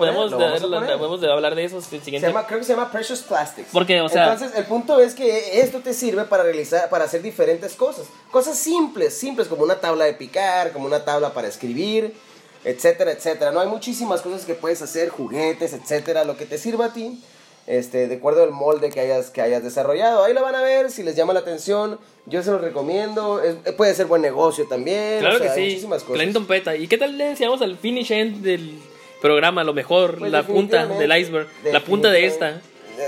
podemos 0.98 1.22
de 1.22 1.32
hablar 1.32 1.56
de 1.56 1.64
eso 1.66 1.78
el 1.78 1.84
Se 1.84 2.00
siguiente. 2.02 2.28
llama, 2.28 2.48
creo 2.48 2.60
que 2.60 2.66
se 2.66 2.74
llama 2.74 2.92
Precious 2.92 3.22
Plastics. 3.22 3.70
Porque, 3.72 4.02
o 4.02 4.10
sea- 4.10 4.34
Entonces, 4.34 4.58
el 4.58 4.66
punto 4.66 5.00
es 5.00 5.14
que 5.14 5.60
esto 5.62 5.80
te 5.80 5.94
sirve 5.94 6.24
para 6.24 6.44
realizar, 6.44 6.90
para 6.90 7.06
hacer 7.06 7.22
diferentes 7.22 7.74
cosas. 7.76 8.06
Cosas 8.32 8.58
simples, 8.58 9.14
simples, 9.18 9.48
como 9.48 9.64
una 9.64 9.76
tabla 9.76 10.06
de 10.06 10.14
picar, 10.14 10.72
como 10.72 10.86
una 10.88 11.06
tabla 11.06 11.34
para 11.34 11.48
escribir, 11.48 12.14
etcétera, 12.64 13.12
etcétera. 13.12 13.52
No 13.52 13.60
hay 13.60 13.68
muchísimas 13.68 14.22
cosas 14.22 14.46
que 14.46 14.56
puedes 14.56 14.82
hacer, 14.82 15.10
juguetes, 15.10 15.74
etcétera, 15.74 16.24
lo 16.24 16.36
que 16.38 16.46
te 16.46 16.58
sirva 16.58 16.86
a 16.86 16.94
ti. 16.94 17.22
Este, 17.68 18.08
de 18.08 18.16
acuerdo 18.16 18.44
al 18.44 18.52
molde 18.52 18.92
que 18.92 19.00
hayas, 19.00 19.32
que 19.32 19.42
hayas 19.42 19.64
desarrollado. 19.64 20.24
Ahí 20.24 20.34
lo 20.34 20.44
van 20.44 20.54
a 20.56 20.62
ver, 20.62 20.92
si 20.92 21.02
les 21.02 21.16
llama 21.16 21.34
la 21.34 21.40
atención, 21.40 22.00
yo 22.28 22.44
se 22.44 22.52
los 22.52 22.62
recomiendo. 22.62 23.42
Es- 23.42 23.56
puede 23.74 23.94
ser 23.96 24.06
buen 24.06 24.22
negocio 24.22 24.68
también. 24.68 25.20
Claro 25.20 25.36
o 25.36 25.40
sea, 25.40 25.48
que 25.48 25.56
sí. 25.56 25.68
Muchísimas 25.70 26.04
cosas. 26.04 26.22
Clinton 26.22 26.46
Peta. 26.46 26.76
¿Y 26.76 26.88
qué 26.88 26.98
tal 26.98 27.18
le 27.18 27.26
decíamos 27.26 27.62
al 27.62 27.78
finish 27.78 28.12
end 28.12 28.44
del 28.44 28.80
programa? 29.22 29.64
Lo 29.64 29.74
mejor, 29.74 30.20
Pues 30.20 30.32
la 30.32 30.44
punta 30.44 30.86
del 30.86 31.18
iceberg. 31.18 31.48
La 31.72 31.80
punta 31.84 32.12
de 32.12 32.26
esta. 32.26 32.62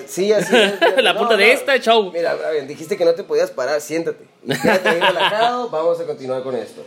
Sí, 0.07 0.33
así 0.33 0.53
es. 0.55 0.73
La 1.03 1.17
punta 1.17 1.37
de 1.37 1.53
esta, 1.53 1.79
chau. 1.79 2.11
Mira, 2.11 2.35
dijiste 2.67 2.97
que 2.97 3.05
no 3.05 3.13
te 3.13 3.23
podías 3.23 3.51
parar, 3.51 3.79
siéntate. 3.79 4.25
Quédate 4.61 4.89
ahí 4.89 4.99
relajado, 4.99 5.69
vamos 5.69 5.99
a 6.01 6.05
continuar 6.05 6.43
con 6.43 6.55
esto. 6.55 6.83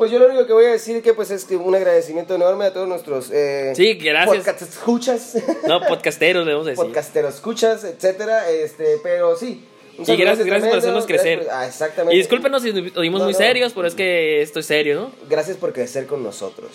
Pues 0.00 0.10
yo 0.10 0.18
lo 0.18 0.28
único 0.28 0.46
que 0.46 0.54
voy 0.54 0.64
a 0.64 0.70
decir 0.70 1.02
que 1.02 1.12
pues 1.12 1.30
es 1.30 1.44
que 1.44 1.56
un 1.56 1.74
agradecimiento 1.74 2.34
enorme 2.34 2.64
a 2.64 2.72
todos 2.72 2.88
nuestros 2.88 3.30
eh, 3.30 3.74
Sí, 3.76 3.92
gracias. 3.96 4.34
podcast 4.34 4.62
escuchas, 4.62 5.34
No, 5.68 5.78
podcasteros, 5.86 6.46
le 6.46 6.52
vamos 6.54 6.68
a 6.68 6.70
decir. 6.70 6.82
podcasteros 6.86 7.34
escuchas, 7.34 7.84
etcétera, 7.84 8.48
este, 8.48 8.96
pero 9.02 9.36
sí. 9.36 9.62
Sí, 10.02 10.16
gracias, 10.16 10.46
gracias 10.46 10.70
por 10.70 10.78
hacernos 10.78 11.04
crecer. 11.04 11.40
por- 11.40 11.52
ah, 11.52 11.66
exactamente. 11.66 12.14
Y 12.14 12.18
discúlpenos 12.18 12.62
si 12.62 12.72
nos 12.72 12.96
oímos 12.96 13.18
No, 13.20 13.24
muy 13.26 13.34
no. 13.34 13.38
serios, 13.38 13.74
pero 13.74 13.86
es 13.88 13.94
que 13.94 14.40
esto 14.40 14.60
es 14.60 14.64
serio, 14.64 14.98
¿no? 14.98 15.12
Gracias 15.28 15.58
por 15.58 15.74
crecer 15.74 16.06
con 16.06 16.22
nosotros. 16.22 16.70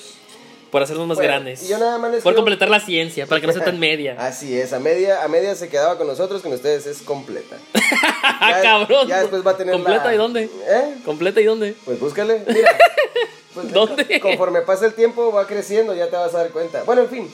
Por 0.75 0.83
hacernos 0.83 1.07
más 1.07 1.15
Bueno, 1.15 1.31
grandes. 1.31 1.63
y 1.63 1.69
yo 1.69 1.77
nada 1.77 1.97
más 1.97 2.11
les 2.11 2.21
Por 2.21 2.33
quiero- 2.33 2.41
completar 2.43 2.67
la 2.67 2.81
ciencia, 2.81 3.25
para 3.27 3.39
que 3.39 3.47
no 3.47 3.53
sea 3.53 3.63
tan 3.63 3.79
media. 3.79 4.17
Así 4.19 4.59
es, 4.59 4.73
a 4.73 4.79
media, 4.79 5.23
a 5.23 5.27
media 5.29 5.55
se 5.55 5.69
quedaba 5.69 5.97
con 5.97 6.05
nosotros, 6.05 6.41
con 6.41 6.51
ustedes 6.51 6.85
es 6.85 6.97
completa. 7.01 7.55
¡Ah, 8.23 8.51
Ya- 8.57 8.61
cabrón! 8.61 9.07
Ya 9.07 9.21
después 9.21 9.47
va 9.47 9.51
a 9.51 9.55
tener 9.55 9.73
¿Completa 9.73 10.03
la- 10.07 10.13
y 10.15 10.17
dónde? 10.17 10.43
¿Eh? 10.67 10.95
¿Completa 11.05 11.39
y 11.39 11.45
dónde? 11.45 11.75
Pues 11.85 11.97
búscale, 11.97 12.43
mira. 12.45 12.77
Pues, 13.53 13.71
¿Dónde? 13.71 14.19
Conforme 14.19 14.63
pasa 14.63 14.85
el 14.85 14.93
tiempo 14.95 15.31
va 15.31 15.47
creciendo, 15.47 15.95
ya 15.95 16.09
te 16.09 16.17
vas 16.17 16.35
a 16.35 16.39
dar 16.39 16.49
cuenta. 16.49 16.83
Bueno, 16.83 17.03
en 17.03 17.09
fin. 17.09 17.31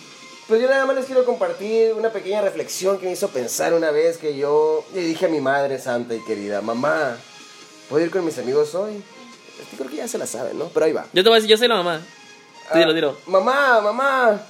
Pues 0.47 0.61
yo 0.61 0.69
nada 0.69 0.85
más 0.85 0.95
les 0.95 1.05
quiero 1.05 1.25
compartir 1.25 1.93
una 1.93 2.11
pequeña 2.11 2.41
reflexión 2.41 2.99
que 2.99 3.07
me 3.07 3.13
hizo 3.13 3.29
pensar 3.29 3.73
una 3.73 3.89
vez 3.89 4.19
que 4.19 4.37
yo 4.37 4.85
le 4.93 5.01
dije 5.01 5.25
a 5.25 5.29
mi 5.29 5.41
madre 5.41 5.79
santa 5.79 6.13
y 6.13 6.19
querida, 6.23 6.61
mamá, 6.61 7.17
¿puedo 7.89 8.05
ir 8.05 8.11
con 8.11 8.23
mis 8.23 8.37
amigos 8.37 8.75
hoy? 8.75 8.97
Yo 9.71 9.77
creo 9.79 9.89
que 9.89 9.95
ya 9.95 10.07
se 10.07 10.19
la 10.19 10.27
saben, 10.27 10.59
¿no? 10.59 10.65
Pero 10.71 10.85
ahí 10.85 10.91
va. 10.93 11.07
Yo 11.11 11.23
te 11.23 11.29
voy 11.29 11.37
a 11.37 11.41
decir, 11.41 11.49
yo 11.49 11.57
soy 11.57 11.67
la 11.69 11.77
mamá. 11.77 12.01
Ah, 12.71 12.77
Dilo, 12.77 12.93
dilo. 12.93 13.17
Mamá, 13.27 13.81
mamá, 13.81 14.41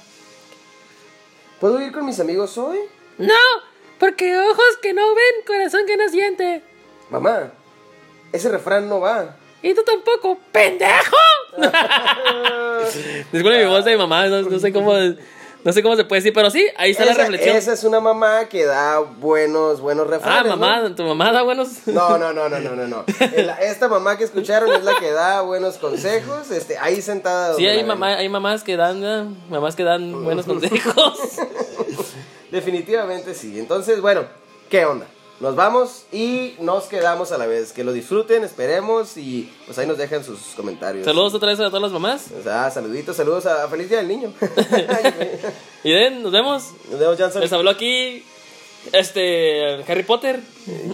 ¿puedo 1.60 1.80
ir 1.82 1.92
con 1.92 2.06
mis 2.06 2.20
amigos 2.20 2.56
hoy? 2.56 2.78
No, 3.18 3.34
porque 3.98 4.38
ojos 4.38 4.78
que 4.80 4.92
no 4.92 5.14
ven, 5.14 5.44
corazón 5.46 5.82
que 5.86 5.96
no 5.96 6.08
siente. 6.08 6.62
Mamá, 7.10 7.50
ese 8.32 8.48
refrán 8.48 8.88
no 8.88 9.00
va. 9.00 9.36
Y 9.62 9.74
tú 9.74 9.82
tampoco, 9.84 10.38
pendejo. 10.52 11.16
Disculpe 13.32 13.58
mi 13.58 13.64
voz 13.66 13.84
de 13.84 13.96
mamá, 13.96 14.26
no, 14.26 14.42
no 14.42 14.58
sé 14.58 14.72
cómo, 14.72 14.92
no 15.64 15.72
sé 15.72 15.82
cómo 15.82 15.96
se 15.96 16.04
puede 16.04 16.20
decir, 16.20 16.32
pero 16.32 16.50
sí, 16.50 16.66
ahí 16.76 16.90
está 16.90 17.04
la 17.04 17.14
reflexión. 17.14 17.56
esa 17.56 17.72
es 17.72 17.84
una 17.84 18.00
mamá 18.00 18.48
que 18.48 18.64
da 18.64 18.98
buenos, 18.98 19.80
buenos 19.80 20.06
ah, 20.08 20.10
refranes. 20.10 20.50
¿no? 20.50 20.56
mamá, 20.56 20.94
tu 20.94 21.04
mamá 21.04 21.32
da 21.32 21.42
buenos. 21.42 21.86
No, 21.86 22.18
no, 22.18 22.32
no, 22.32 22.48
no, 22.48 22.58
no, 22.58 22.74
no, 22.74 22.88
no. 22.88 23.04
Esta 23.60 23.88
mamá 23.88 24.18
que 24.18 24.24
escucharon 24.24 24.72
es 24.72 24.82
la 24.82 24.94
que 24.98 25.12
da 25.12 25.42
buenos 25.42 25.78
consejos, 25.78 26.50
este, 26.50 26.78
ahí 26.78 27.00
sentada. 27.00 27.54
Sí, 27.54 27.66
hay, 27.66 27.84
mamá, 27.84 28.16
hay 28.16 28.28
mamás 28.28 28.64
que 28.64 28.76
dan, 28.76 29.04
eh, 29.04 29.24
mamás 29.50 29.76
que 29.76 29.84
dan 29.84 30.24
buenos 30.24 30.46
consejos. 30.46 31.18
Definitivamente 32.50 33.34
sí. 33.34 33.58
Entonces, 33.58 34.00
bueno, 34.00 34.24
¿qué 34.68 34.84
onda? 34.84 35.06
Nos 35.42 35.56
vamos 35.56 36.04
y 36.12 36.54
nos 36.60 36.84
quedamos 36.84 37.32
a 37.32 37.36
la 37.36 37.46
vez. 37.46 37.72
Que 37.72 37.82
lo 37.82 37.92
disfruten, 37.92 38.44
esperemos 38.44 39.16
y 39.16 39.52
pues 39.66 39.76
ahí 39.76 39.88
nos 39.88 39.98
dejan 39.98 40.22
sus 40.22 40.38
comentarios. 40.54 41.04
Saludos 41.04 41.34
otra 41.34 41.48
vez 41.48 41.58
a 41.58 41.64
todas 41.64 41.82
las 41.82 41.90
mamás. 41.90 42.28
O 42.38 42.44
sea, 42.44 42.70
saluditos, 42.70 43.16
saludos 43.16 43.46
a 43.46 43.66
Feliz 43.66 43.88
Día 43.88 43.98
del 43.98 44.06
Niño. 44.06 44.32
Y 45.84 45.90
den, 45.90 46.22
nos 46.22 46.30
vemos. 46.30 46.70
Nos 46.88 47.00
vemos, 47.00 47.18
Johnson. 47.18 47.42
Les 47.42 47.52
habló 47.52 47.70
aquí 47.70 48.24
este 48.92 49.82
Harry 49.88 50.04
Potter. 50.04 50.38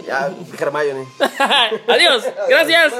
Ya, 0.07 0.33
Hermione. 0.57 1.05
Adiós. 1.87 2.23
Gracias. 2.47 2.91